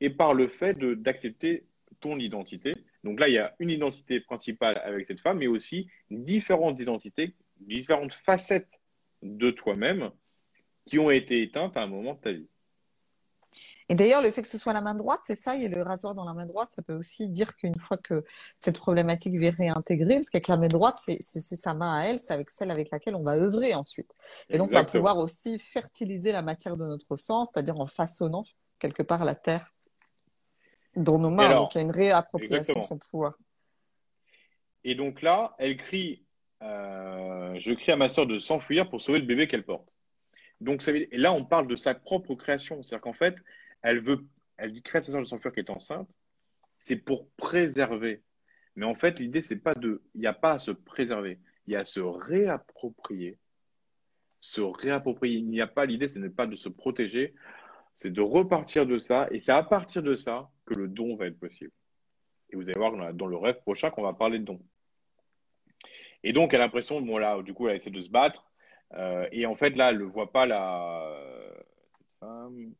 [0.00, 1.64] et par le fait d'accepter
[2.00, 2.74] ton identité.
[3.02, 7.34] Donc là, il y a une identité principale avec cette femme, mais aussi différentes identités,
[7.60, 8.80] différentes facettes
[9.22, 10.10] de toi-même
[10.86, 12.48] qui ont été éteintes à un moment de ta vie.
[13.88, 15.68] Et d'ailleurs, le fait que ce soit la main droite, c'est ça, il y a
[15.68, 18.24] le rasoir dans la main droite, ça peut aussi dire qu'une fois que
[18.58, 22.34] cette problématique est réintégrée, parce qu'avec la main droite, c'est sa main à elle, c'est
[22.34, 24.12] avec celle avec laquelle on va œuvrer ensuite.
[24.50, 28.44] Et donc, on va pouvoir aussi fertiliser la matière de notre sang, c'est-à-dire en façonnant
[28.78, 29.74] quelque part la terre
[30.94, 31.54] dans nos mains.
[31.54, 33.38] donc, il y a une réappropriation de son pouvoir.
[34.84, 36.24] Et donc là, elle crie
[36.62, 39.88] euh, Je crie à ma soeur de s'enfuir pour sauver le bébé qu'elle porte.
[40.60, 42.82] Donc, là, on parle de sa propre création.
[42.82, 43.36] C'est-à-dire qu'en fait,
[43.82, 46.18] elle veut, elle dit créer sa soeur de s'enfuir qui est enceinte.
[46.78, 48.22] C'est pour préserver.
[48.76, 51.40] Mais en fait, l'idée, c'est pas de, il n'y a pas à se préserver.
[51.66, 53.38] Il y a à se réapproprier.
[54.40, 55.38] Se réapproprier.
[55.38, 57.34] Il n'y a pas, l'idée, ce n'est pas de se protéger.
[57.94, 59.28] C'est de repartir de ça.
[59.30, 61.72] Et c'est à partir de ça que le don va être possible.
[62.50, 64.60] Et vous allez voir dans le rêve prochain qu'on va parler de don.
[66.22, 68.47] Et donc, elle a l'impression, bon là, du coup, elle essaie de se battre.
[68.94, 71.14] Euh, et en fait, là, elle ne voit pas la
[71.98, 72.74] cette femme.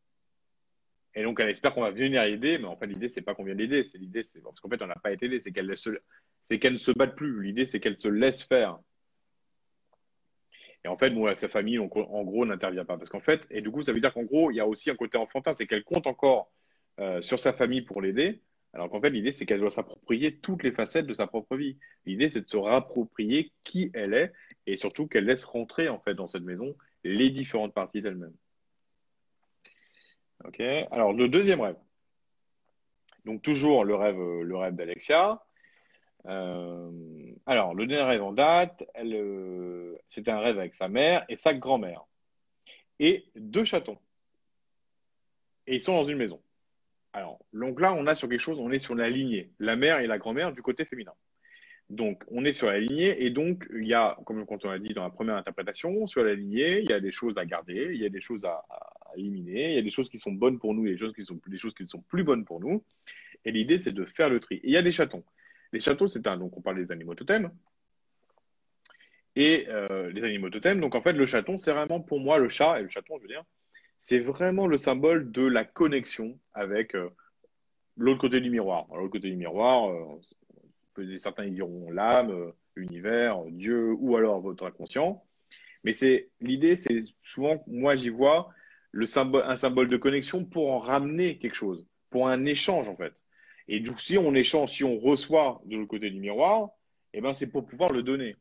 [1.14, 3.44] Et donc, elle espère qu'on va venir l'aider, mais en fait, l'idée, c'est pas qu'on
[3.44, 3.82] vienne l'aider.
[3.82, 5.40] C'est l'idée, c'est parce qu'en fait, on n'a pas été aidé.
[5.40, 5.90] C'est qu'elle se...
[6.42, 7.42] c'est qu'elle ne se batte plus.
[7.42, 8.78] L'idée, c'est qu'elle se laisse faire.
[10.84, 12.96] Et en fait, bon, sa famille, en gros, n'intervient pas.
[12.96, 14.90] Parce qu'en fait, et du coup, ça veut dire qu'en gros, il y a aussi
[14.90, 16.52] un côté enfantin, c'est qu'elle compte encore
[17.00, 18.40] euh, sur sa famille pour l'aider,
[18.74, 21.78] alors qu'en fait, l'idée, c'est qu'elle doit s'approprier toutes les facettes de sa propre vie.
[22.04, 24.32] L'idée, c'est de se réapproprier qui elle est
[24.66, 28.34] et surtout qu'elle laisse rentrer, en fait, dans cette maison les différentes parties d'elle-même.
[30.44, 31.78] OK Alors, le deuxième rêve.
[33.24, 35.42] Donc, toujours le rêve, le rêve d'Alexia.
[36.26, 36.90] Euh,
[37.46, 41.54] alors, le dernier rêve en date, euh, c'était un rêve avec sa mère et sa
[41.54, 42.04] grand-mère.
[43.00, 43.98] Et deux chatons.
[45.66, 46.40] Et ils sont dans une maison.
[47.12, 50.00] Alors, donc là, on a sur quelque chose, on est sur la lignée, la mère
[50.00, 51.12] et la grand-mère du côté féminin.
[51.90, 54.92] Donc, on est sur la lignée et donc, il y a, comme on a dit
[54.92, 58.00] dans la première interprétation, sur la lignée, il y a des choses à garder, il
[58.00, 58.62] y a des choses à,
[59.16, 61.24] éliminer, il y a des choses qui sont bonnes pour nous et des choses qui
[61.24, 62.84] sont, des choses qui ne sont plus bonnes pour nous.
[63.46, 64.56] Et l'idée, c'est de faire le tri.
[64.56, 65.24] Et il y a des chatons.
[65.72, 67.50] Les chatons, c'est un, donc on parle des animaux totems.
[69.34, 72.48] Et euh, les animaux totems, donc en fait, le chaton, c'est vraiment pour moi le
[72.48, 73.44] chat, et le chaton, je veux dire,
[73.98, 77.10] c'est vraiment le symbole de la connexion avec euh,
[77.96, 78.86] l'autre côté du miroir.
[78.94, 85.24] L'autre côté du miroir, euh, certains diront l'âme, euh, l'univers, Dieu, ou alors votre inconscient.
[85.84, 88.50] Mais c'est l'idée, c'est souvent, moi j'y vois
[88.94, 93.22] un symbole de connexion pour en ramener quelque chose, pour un échange en fait.
[93.68, 96.70] Et coup, si on échange, si on reçoit de l'autre côté du miroir,
[97.12, 98.36] eh ben c'est pour pouvoir le donner.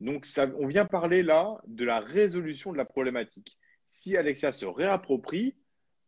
[0.00, 0.26] Donc
[0.58, 3.58] on vient parler là de la résolution de la problématique
[3.88, 5.54] si Alexia se réapproprie,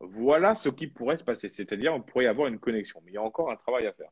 [0.00, 1.48] voilà ce qui pourrait se passer.
[1.48, 3.00] C'est-à-dire, on pourrait avoir une connexion.
[3.04, 4.10] Mais il y a encore un travail à faire.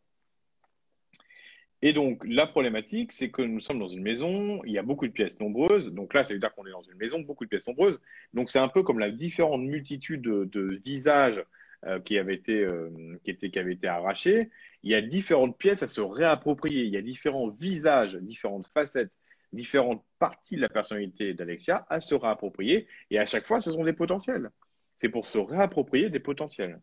[1.80, 5.06] Et donc, la problématique, c'est que nous sommes dans une maison, il y a beaucoup
[5.06, 5.92] de pièces nombreuses.
[5.92, 8.02] Donc là, ça veut dire qu'on est dans une maison, beaucoup de pièces nombreuses.
[8.34, 11.44] Donc, c'est un peu comme la différente multitude de, visages
[11.86, 12.90] euh, qui, avaient été, euh,
[13.22, 14.50] qui avaient été arrachés.
[14.82, 16.82] Il y a différentes pièces à se réapproprier.
[16.82, 19.12] Il y a différents visages, différentes facettes,
[19.52, 22.86] différentes parties de la personnalité d'Alexia à se réapproprier.
[23.10, 24.50] Et à chaque fois, ce sont des potentiels.
[24.96, 26.80] C'est pour se réapproprier des potentiels.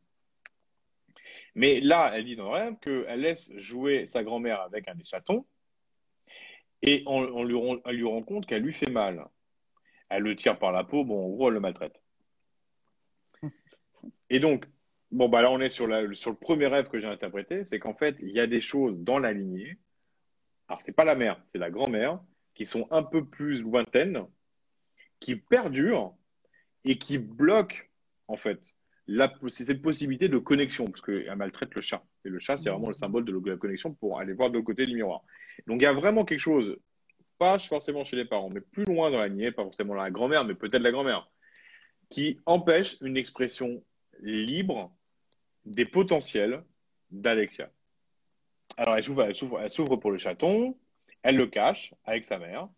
[1.54, 5.04] Mais là, elle dit dans le rêve qu'elle laisse jouer sa grand-mère avec un des
[5.04, 5.46] chatons
[6.82, 9.26] et on, lui, elle lui rend compte qu'elle lui fait mal.
[10.10, 12.00] Elle le tire par la peau, bon, en gros, elle le maltraite.
[14.30, 14.66] Et donc,
[15.12, 17.96] bon, bah là, on est sur, sur le premier rêve que j'ai interprété, c'est qu'en
[17.96, 19.78] fait, il y a des choses dans la lignée.
[20.68, 22.20] Alors, c'est pas la mère, c'est la grand-mère
[22.56, 24.26] qui sont un peu plus lointaines,
[25.20, 26.16] qui perdurent
[26.84, 27.78] et qui bloquent,
[28.28, 28.74] en fait,
[29.08, 32.04] la, cette possibilité de connexion, parce qu'elle maltraite le chat.
[32.24, 34.66] Et le chat, c'est vraiment le symbole de la connexion pour aller voir de l'autre
[34.66, 35.22] côté du miroir.
[35.68, 36.78] Donc, il y a vraiment quelque chose,
[37.38, 40.46] pas forcément chez les parents, mais plus loin dans la lignée, pas forcément la grand-mère,
[40.46, 41.30] mais peut-être la grand-mère,
[42.10, 43.84] qui empêche une expression
[44.22, 44.96] libre
[45.66, 46.64] des potentiels
[47.12, 47.70] d'Alexia.
[48.78, 50.78] Alors, elle s'ouvre pour le chaton,
[51.26, 52.70] elle le cache avec sa mère.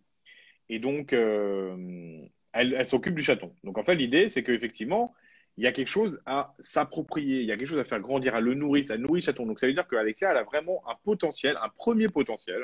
[0.70, 3.54] Et donc, euh, elle, s'occupe du chaton.
[3.66, 5.14] Donc, en fait, l'idée, c'est qu'effectivement,
[5.58, 8.36] il y a quelque chose à s'approprier, il y a quelque chose à faire grandir,
[8.36, 9.46] à le nourrir, ça nourrit le chaton.
[9.46, 12.62] Donc, ça veut dire qu'Alexia, elle a vraiment un potentiel, un premier potentiel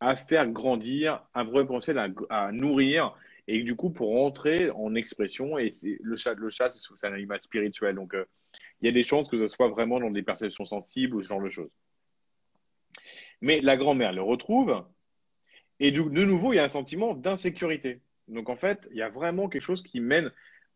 [0.00, 3.14] à faire grandir, un vrai potentiel à, nourrir,
[3.46, 5.68] et du coup, pour entrer en expression, et
[6.02, 7.94] le chat, le chat c'est un animal spirituel.
[7.94, 8.24] Donc, euh,
[8.80, 11.28] il y a des chances que ce soit vraiment dans des perceptions sensibles ou ce
[11.28, 11.70] genre de choses.
[13.40, 14.84] Mais la grand-mère le retrouve,
[15.80, 18.00] et de, nouveau, il y a un sentiment d'insécurité.
[18.26, 20.32] Donc en fait, il y a vraiment quelque chose qui mène.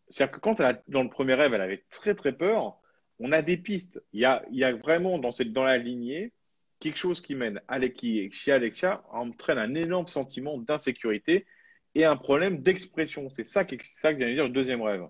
[0.08, 2.78] C'est-à-dire que quand elle a, dans le premier rêve, elle avait très très peur,
[3.18, 4.02] on a des pistes.
[4.12, 4.24] Il y
[4.64, 6.32] a, vraiment dans, cette, dans la lignée
[6.80, 7.60] quelque chose qui mène,
[7.94, 11.46] qui chez Alexia, entraîne un énorme sentiment d'insécurité
[11.94, 13.30] et un problème d'expression.
[13.30, 15.06] C'est ça, ça que vient de dire le deuxième rêve.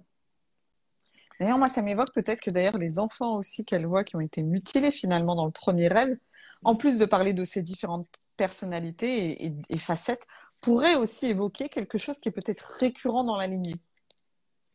[1.40, 4.42] D'ailleurs, moi, ça m'évoque peut-être que d'ailleurs les enfants aussi qu'elle voit qui ont été
[4.42, 6.16] mutilés finalement dans le premier rêve,
[6.64, 10.26] en plus de parler de ces différentes personnalités et, facettes,
[10.60, 13.76] pourraient aussi évoquer quelque chose qui est peut-être récurrent dans la lignée.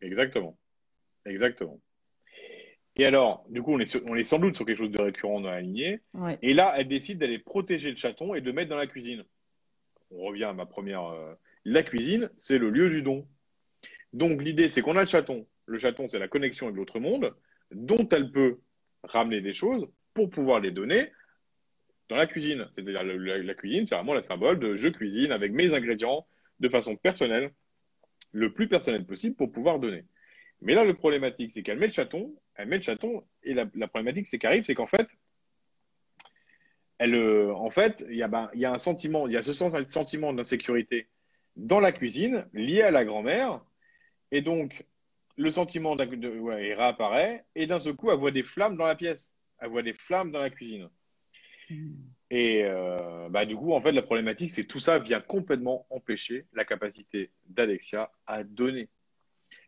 [0.02, 0.58] Exactement.
[1.26, 1.80] Exactement.
[2.96, 5.40] Et alors, du coup, on est, on est sans doute sur quelque chose de récurrent
[5.40, 6.02] dans la lignée.
[6.42, 9.24] Et là, elle décide d'aller protéger le chaton et de le mettre dans la cuisine.
[10.12, 11.06] On revient à ma première.
[11.06, 11.34] Euh,
[11.64, 13.28] la cuisine, c'est le lieu du don.
[14.14, 15.46] Donc, l'idée, c'est qu'on a le chaton.
[15.66, 17.36] Le chaton, c'est la connexion avec l'autre monde,
[17.72, 18.60] dont elle peut
[19.04, 21.12] ramener des choses pour pouvoir les donner
[22.10, 22.68] dans la cuisine.
[22.72, 26.26] C'est-à-dire, la, cuisine, c'est vraiment le symbole de je cuisine avec mes ingrédients
[26.60, 27.52] de façon personnelle,
[28.32, 30.06] le plus personnel possible pour pouvoir donner.
[30.62, 33.66] Mais là, le problématique, c'est qu'elle met le chaton, elle met le chaton, et la,
[33.88, 35.08] problématique, c'est qu'arrive, c'est qu'en fait,
[36.98, 39.38] elle, euh, en fait, il y, a, ben, il y a un sentiment, il y
[39.38, 41.08] a ce sentiment d'insécurité
[41.56, 43.62] dans la cuisine lié à la grand-mère,
[44.32, 44.86] et donc
[45.38, 48.88] le sentiment de, ouais, il réapparaît, et d'un seul coup, elle voit des flammes dans
[48.88, 50.90] la pièce, elle voit des flammes dans la cuisine.
[52.30, 55.86] Et euh, bah, du coup, en fait, la problématique, c'est que tout ça vient complètement
[55.90, 58.90] empêcher la capacité d'Alexia à donner.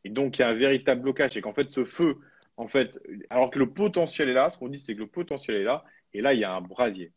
[0.03, 1.37] Et donc, il y a un véritable blocage.
[1.37, 2.17] Et qu'en fait, ce feu,
[2.57, 5.57] en fait, alors que le potentiel est là, ce qu'on dit, c'est que le potentiel
[5.57, 5.83] est là.
[6.13, 7.13] Et là, il y a un brasier.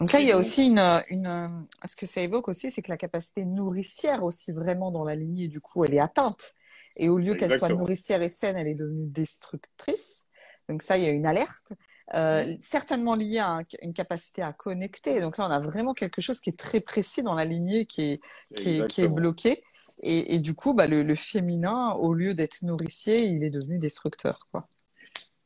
[0.00, 2.90] Donc là, il y a aussi une, une, ce que ça évoque aussi, c'est que
[2.90, 6.54] la capacité nourricière aussi vraiment dans la lignée, du coup, elle est atteinte.
[6.96, 10.24] Et au lieu qu'elle soit nourricière et saine, elle est devenue destructrice.
[10.68, 11.74] Donc ça, il y a une alerte.
[12.14, 15.20] Euh, certainement liée à une capacité à connecter.
[15.20, 18.12] Donc là, on a vraiment quelque chose qui est très précis dans la lignée, qui
[18.12, 18.20] est,
[18.54, 19.62] qui est, qui est bloqué.
[20.02, 24.46] Et, du coup, bah, le, féminin, au lieu d'être nourricier, il est devenu destructeur.
[24.52, 24.68] Quoi.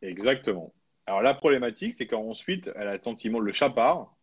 [0.03, 0.75] Exactement.
[1.07, 4.15] Alors la problématique, c'est qu'ensuite, elle a le sentiment, le chat part,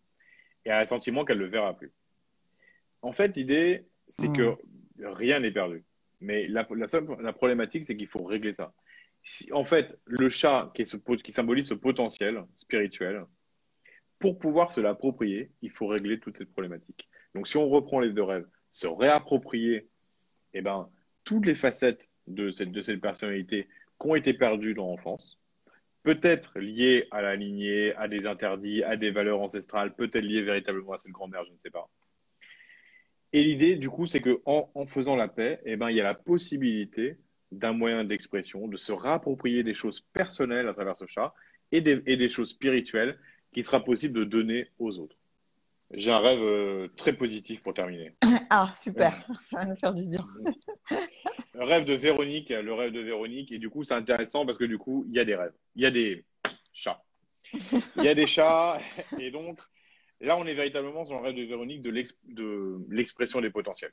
[0.65, 1.91] et elle a le sentiment qu'elle ne le verra plus.
[3.01, 4.51] En fait, l'idée, c'est que
[4.97, 5.05] hmm.
[5.05, 5.83] rien n'est perdu.
[6.19, 6.67] Mais la,
[7.21, 8.73] la, problématique, c'est qu'il faut régler ça.
[9.51, 10.86] En fait, le chat qui,
[11.32, 13.25] symbolise ce potentiel spirituel,
[14.19, 17.07] pour pouvoir se l'approprier, il faut régler toute cette problématique.
[17.36, 19.88] Donc, si on reprend les deux rêves, se réapproprier
[20.53, 20.89] eh ben,
[21.23, 23.67] toutes les facettes de cette, de cette personnalité
[23.99, 25.39] qui ont été perdues dans l'enfance,
[26.03, 30.93] peut-être liées à la lignée, à des interdits, à des valeurs ancestrales, peut-être liées véritablement
[30.93, 31.89] à cette grand-mère, je ne sais pas.
[33.34, 36.05] Et l'idée, du coup, c'est qu'en en, faisant la paix, eh ben, il y a
[36.05, 37.17] la possibilité
[37.52, 41.34] d'un moyen d'expression, de se réapproprier des choses personnelles à travers ce chat
[41.72, 43.18] et des, et des choses spirituelles
[43.54, 45.18] qui sera possible de donner aux autres.
[45.93, 48.14] J'ai un rêve euh, très positif pour terminer.
[48.50, 50.22] Ah, super, ça va nous faire du bien.
[51.54, 54.64] le rêve de Véronique, le rêve de Véronique, et du coup, c'est intéressant parce que
[54.64, 55.52] du coup, il y a des rêves.
[55.76, 56.24] Il y a des
[56.72, 57.04] chats.
[57.54, 58.80] Il y a des chats,
[59.20, 59.60] et donc,
[60.22, 63.91] là, on est véritablement sur le rêve de Véronique de l'expression des potentiels.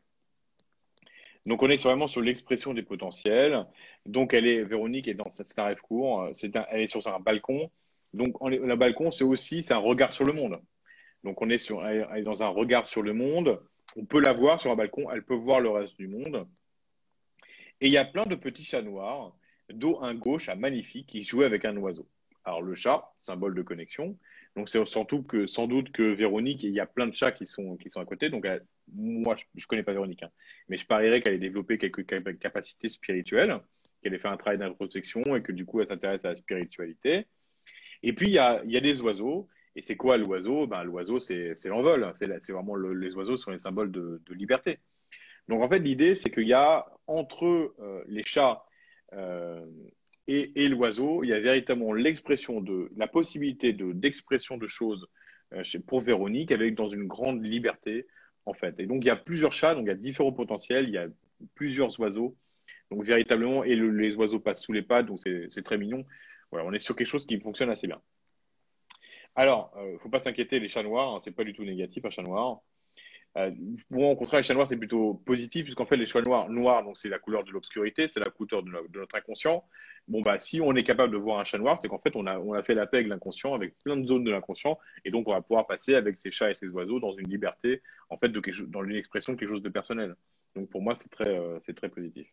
[1.47, 3.67] Donc, on est vraiment sur l'expression des potentiels.
[4.07, 7.71] Donc, elle est, Véronique est dans, un rêve court, c'est elle est sur un balcon.
[8.13, 10.61] Donc, le balcon, c'est aussi, c'est un regard sur le monde.
[11.25, 11.83] Donc on est, sur,
[12.23, 13.61] dans un regard sur le monde.
[13.97, 16.47] On peut la voir sur un balcon, elle peut voir le reste du monde.
[17.81, 19.35] Et il y a plein de petits chats noirs,
[19.71, 22.07] dos un gauche, un magnifique, qui jouait avec un oiseau.
[22.45, 24.19] Alors le chat, symbole de connexion.
[24.57, 27.45] Donc c'est surtout que sans doute que Véronique, il y a plein de chats qui
[27.45, 28.31] sont, qui sont à côté.
[28.31, 28.47] Donc
[28.93, 30.31] moi, je ne connais pas Véronique, hein.
[30.69, 32.07] mais je parierais qu'elle ait développé quelques
[32.39, 33.59] capacités spirituelles,
[34.03, 37.27] qu'elle ait fait un travail d'introspection et que du coup elle s'intéresse à la spiritualité.
[38.03, 40.67] Et puis il y a, il y a des oiseaux et c'est quoi l'oiseau?
[40.67, 42.11] Ben, L'oiseau, c'est l'envol.
[42.15, 44.79] C'est vraiment les oiseaux sont les symboles de, liberté.
[45.49, 48.65] Donc en fait, l'idée, c'est qu'il y a entre euh, les chats
[49.13, 49.67] euh,
[50.27, 55.07] et, l'oiseau, il y a véritablement l'expression de la possibilité d'expression de, choses
[55.53, 58.07] euh, pour Véronique avec dans une grande liberté
[58.47, 58.79] en fait.
[58.81, 60.99] Et donc il y a plusieurs chats, donc il y a différents potentiels, il y
[60.99, 61.09] a
[61.55, 62.37] plusieurs oiseaux.
[62.91, 66.05] Donc véritablement, et les oiseaux passent sous les pattes, donc c'est très mignon.
[66.51, 68.01] Voilà, on est sur quelque chose qui fonctionne assez bien.
[69.35, 71.65] Alors, il euh, ne faut pas s'inquiéter, les chats noirs, hein, c'est pas du tout
[71.65, 72.61] négatif, un chat noir.
[73.37, 73.51] Euh,
[73.91, 76.85] bon, au contraire, les chats noirs, c'est plutôt positif, puisqu'en fait, les chats noirs, noirs,
[76.85, 79.65] donc c'est la couleur de l'obscurité, c'est la couleur de, notre inconscient.
[80.07, 82.27] Bon, bah, si on est capable de voir un chat noir, c'est qu'en fait, on
[82.27, 85.11] a, on a fait la paix avec l'inconscient, avec plein de zones de l'inconscient, et
[85.11, 88.19] donc on va pouvoir passer avec ces chats et ces oiseaux dans une liberté, en
[88.19, 90.15] fait, de quelque, dans une expression de quelque chose de personnel.
[90.55, 92.29] Donc pour moi, c'est très, euh, c'est très positif.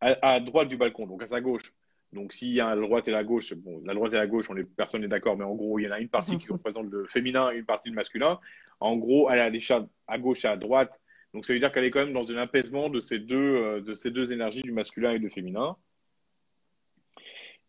[0.00, 1.72] À, à, droite du balcon, donc à sa gauche,
[2.12, 4.50] donc, s'il y a la droite et la gauche, bon, la droite et la gauche,
[4.50, 6.46] on est, personne n'est d'accord, mais en gros, il y en a une partie qui
[6.52, 8.38] représente le féminin et une partie le masculin.
[8.80, 11.00] En gros, elle a les chats à gauche et à droite.
[11.32, 13.80] Donc, ça veut dire qu'elle est quand même dans un apaisement de ces deux, euh,
[13.80, 15.76] de ces deux énergies, du masculin et du féminin.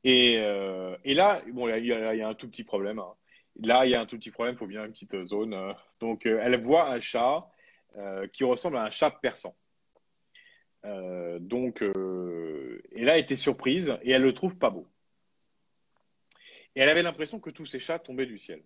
[0.03, 2.99] Et, euh, et là, bon, il y, a, un tout petit problème.
[2.99, 3.13] Hein.
[3.61, 5.53] Là, il y a un tout petit problème, il faut bien une petite zone.
[5.53, 5.71] Euh.
[6.01, 7.47] Donc, elle voit un chat
[8.33, 9.55] qui ressemble à un chat persan.
[11.39, 14.87] Donc, et là, surprise et elle le trouve pas beau.
[16.75, 18.63] Et elle avait l'impression que tous ces chats tombaient du ciel.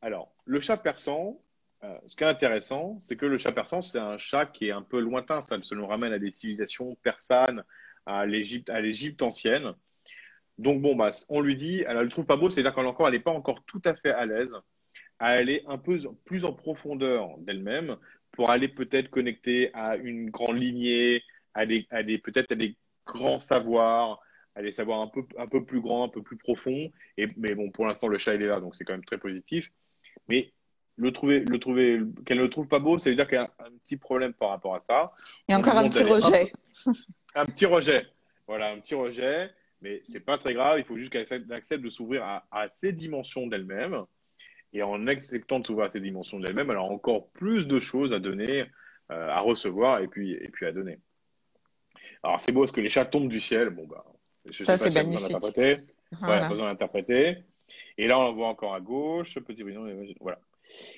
[0.00, 1.40] Alors, le chat persan,
[1.82, 4.72] euh, ce qui est intéressant, c'est que le chat persan, c'est un chat qui est
[4.72, 5.40] un peu lointain.
[5.40, 7.64] Ça, nous ramène à des civilisations persanes,
[8.06, 9.74] à l'Égypte, à l'Égypte ancienne.
[10.58, 13.20] Donc bon, bah, on lui dit, elle ne le trouve pas beau, c'est-à-dire qu'elle n'est
[13.20, 14.54] pas encore tout à fait à l'aise
[15.18, 17.96] à aller un peu plus en profondeur d'elle-même
[18.32, 21.22] pour aller peut-être connecter à une grande lignée,
[21.54, 21.86] à des,
[22.18, 24.20] peut-être à des grands savoirs,
[24.54, 26.90] à des savoirs un peu, un peu plus grands, un peu plus profonds.
[27.16, 29.18] Et, mais bon, pour l'instant, le chat, il est là, donc c'est quand même très
[29.18, 29.70] positif.
[30.28, 30.52] Mais
[30.96, 33.40] le trouver, le trouver, qu'elle ne le trouve pas beau, ça veut dire qu'il y
[33.40, 35.12] a un petit problème par rapport à ça.
[35.48, 36.52] Et encore un petit rejet.
[37.34, 38.06] Un, petit rejet.
[38.46, 39.50] Voilà, un petit rejet.
[39.82, 40.78] Mais c'est pas très grave.
[40.78, 44.06] Il faut juste qu'elle accepte de s'ouvrir à, à, ces dimensions d'elle-même.
[44.72, 48.12] Et en acceptant de s'ouvrir à ces dimensions d'elle-même, elle a encore plus de choses
[48.12, 48.66] à donner,
[49.10, 50.98] euh, à recevoir et puis, et puis à donner.
[52.22, 53.70] Alors c'est beau parce que les chats tombent du ciel.
[53.70, 54.04] Bon, bah,
[54.50, 55.36] je ça, c'est magnifique.
[56.22, 57.38] Ouais, besoin d'interpréter.
[57.98, 59.86] Et là, on voit encore à gauche, petit brillant,
[60.20, 60.38] voilà.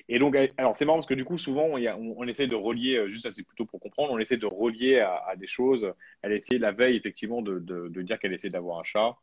[0.07, 2.95] Et donc, alors c'est marrant parce que du coup, souvent, on, on, essaie de relier,
[2.95, 5.93] euh, juste c'est plutôt pour comprendre, on essaie de relier à, des choses.
[6.21, 9.15] Elle essaie la veille, effectivement, de, de, dire qu'elle essaie d'avoir un chat.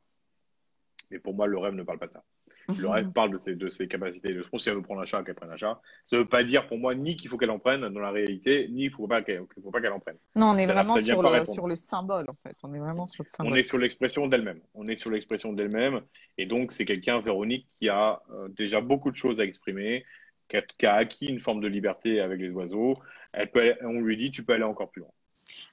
[1.11, 2.25] Mais pour moi, le rêve ne parle pas de ça.
[2.69, 4.31] Le rêve parle de ses, de ses capacités.
[4.31, 5.81] De si elle veut prendre un chat, qu'elle prenne un chat.
[6.05, 8.11] Ça ne veut pas dire pour moi ni qu'il faut qu'elle en prenne dans la
[8.11, 10.17] réalité, ni qu'il ne faut pas qu'elle en prenne.
[10.35, 12.57] Non, on est vraiment sur le, sur le, symbole, en fait.
[12.63, 13.53] On est vraiment sur le symbole.
[13.53, 14.61] On est sur l'expression d'elle-même.
[14.75, 16.01] On est sur l'expression d'elle-même.
[16.39, 20.05] Et donc, c'est quelqu'un, Véronique, qui a euh, déjà beaucoup de choses à exprimer,
[20.49, 22.99] qui a, acquis une forme de liberté avec les oiseaux,
[23.33, 25.11] elle peut on lui dit tu peux aller encore plus loin.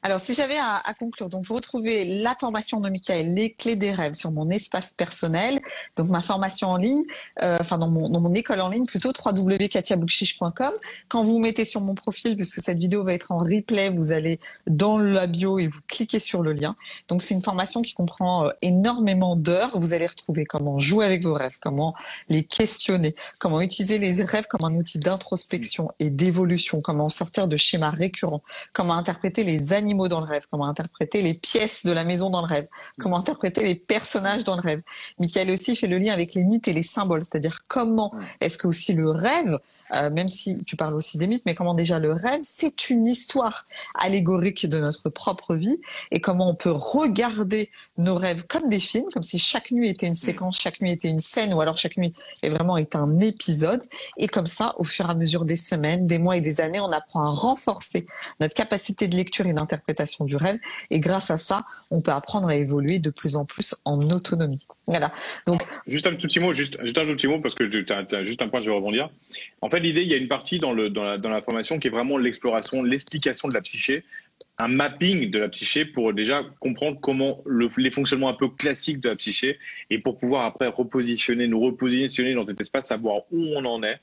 [0.05, 3.93] Alors, si j'avais à, conclure, donc vous retrouvez la formation de Michael, les clés des
[3.93, 5.61] rêves sur mon espace personnel,
[5.95, 7.03] donc ma formation en ligne,
[7.41, 10.73] euh, enfin dans mon, école en ligne plutôt www.katiabouchiche.com.
[11.07, 14.41] Quand vous mettez sur mon profil, puisque cette vidéo va être en replay, vous allez
[14.67, 16.75] dans la bio et vous cliquez sur le lien.
[17.07, 19.79] Donc c'est une formation qui comprend euh, énormément d'heures.
[19.79, 21.95] Vous allez retrouver comment jouer avec vos rêves, comment
[22.27, 27.55] les questionner, comment utiliser les rêves comme un outil d'introspection et d'évolution, comment sortir de
[27.55, 32.03] schémas récurrents, comment interpréter les animaux dans le rêve, comment interpréter les pièces de la
[32.03, 32.67] maison dans le rêve,
[32.99, 34.81] comment interpréter les personnages dans le rêve.
[35.19, 38.67] Michael aussi fait le lien avec les mythes et les symboles, c'est-à-dire comment est-ce que
[38.67, 39.57] aussi le rêve
[39.93, 43.07] euh, même si tu parles aussi des mythes, mais comment déjà le rêve, c'est une
[43.07, 45.79] histoire allégorique de notre propre vie
[46.11, 50.07] et comment on peut regarder nos rêves comme des films, comme si chaque nuit était
[50.07, 53.19] une séquence, chaque nuit était une scène, ou alors chaque nuit est vraiment est un
[53.19, 53.81] épisode.
[54.17, 56.79] Et comme ça, au fur et à mesure des semaines, des mois et des années,
[56.79, 58.05] on apprend à renforcer
[58.39, 60.57] notre capacité de lecture et d'interprétation du rêve.
[60.89, 64.67] Et grâce à ça, on peut apprendre à évoluer de plus en plus en autonomie.
[64.87, 65.11] Voilà.
[65.45, 67.85] Donc, juste un tout petit mot, juste, juste un tout petit mot parce que tu
[67.93, 69.09] as, juste un point, je vais rebondir.
[69.61, 72.17] En fait, l'idée, il y a une partie dans, le, la, formation qui est vraiment
[72.17, 74.03] l'exploration, l'explication de la psyché,
[74.57, 78.99] un mapping de la psyché pour déjà comprendre comment le, les fonctionnements un peu classiques
[78.99, 79.59] de la psyché
[79.89, 83.99] et pour pouvoir après repositionner, nous repositionner dans cet espace, savoir où on en est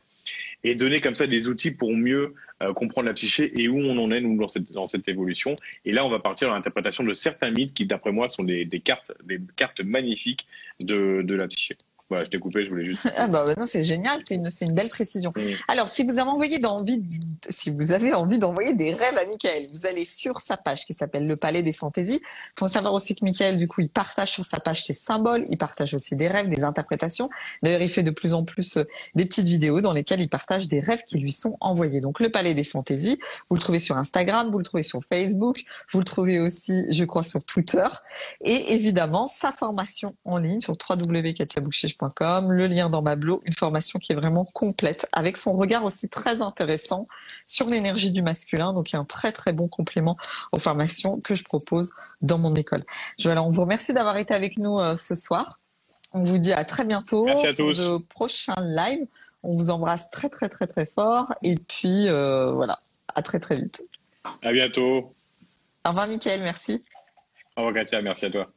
[0.62, 3.96] et donner comme ça des outils pour mieux euh, comprendre la psyché et où on
[3.98, 5.56] en est nous dans cette, évolution.
[5.84, 8.66] Et là, on va partir dans l'interprétation de certains mythes qui, d'après moi, sont des,
[8.84, 10.46] cartes, des cartes magnifiques
[10.78, 11.76] de la psyché.
[12.10, 13.08] Voilà, je t'ai coupé, je voulais juste.
[13.16, 15.32] ah bah, bah, non, c'est génial, c'est une, une belle précision.
[15.68, 17.04] Alors, si vous avez envoyé d'envie,
[17.48, 20.92] si vous avez envie d'envoyer des rêves à Michael, vous allez sur sa page qui
[20.92, 22.20] s'appelle Le Palais des Fantaisies.
[22.22, 25.46] Il faut savoir aussi que Michael, du coup, il partage sur sa page ses symboles,
[25.50, 27.30] il partage aussi des rêves, des interprétations.
[27.62, 28.84] D'ailleurs, il fait de plus en plus euh,
[29.14, 32.00] des petites vidéos dans lesquelles il partage des rêves qui lui sont envoyés.
[32.00, 35.62] Donc, Le Palais des Fantaisies, vous le trouvez sur Instagram, vous le trouvez sur Facebook,
[35.92, 37.86] vous le trouvez aussi, je crois, sur Twitter.
[38.40, 40.76] Et évidemment, sa formation en ligne sur
[42.48, 46.08] le lien dans ma blog, une formation qui est vraiment complète, avec son regard aussi
[46.08, 47.06] très intéressant
[47.46, 48.72] sur l'énergie du masculin.
[48.72, 50.16] Donc, il y a un très très bon complément
[50.52, 51.92] aux formations que je propose
[52.22, 52.84] dans mon école.
[53.22, 55.58] Voilà, on vous remercie d'avoir été avec nous euh, ce soir.
[56.12, 59.06] On vous dit à très bientôt Merci à pour le prochain live.
[59.42, 62.78] On vous embrasse très très très très fort et puis euh, voilà,
[63.14, 63.82] à très très vite.
[64.42, 65.14] À bientôt.
[65.86, 66.84] Au revoir Mickaël, merci.
[67.56, 68.50] Au revoir Katia, merci à toi.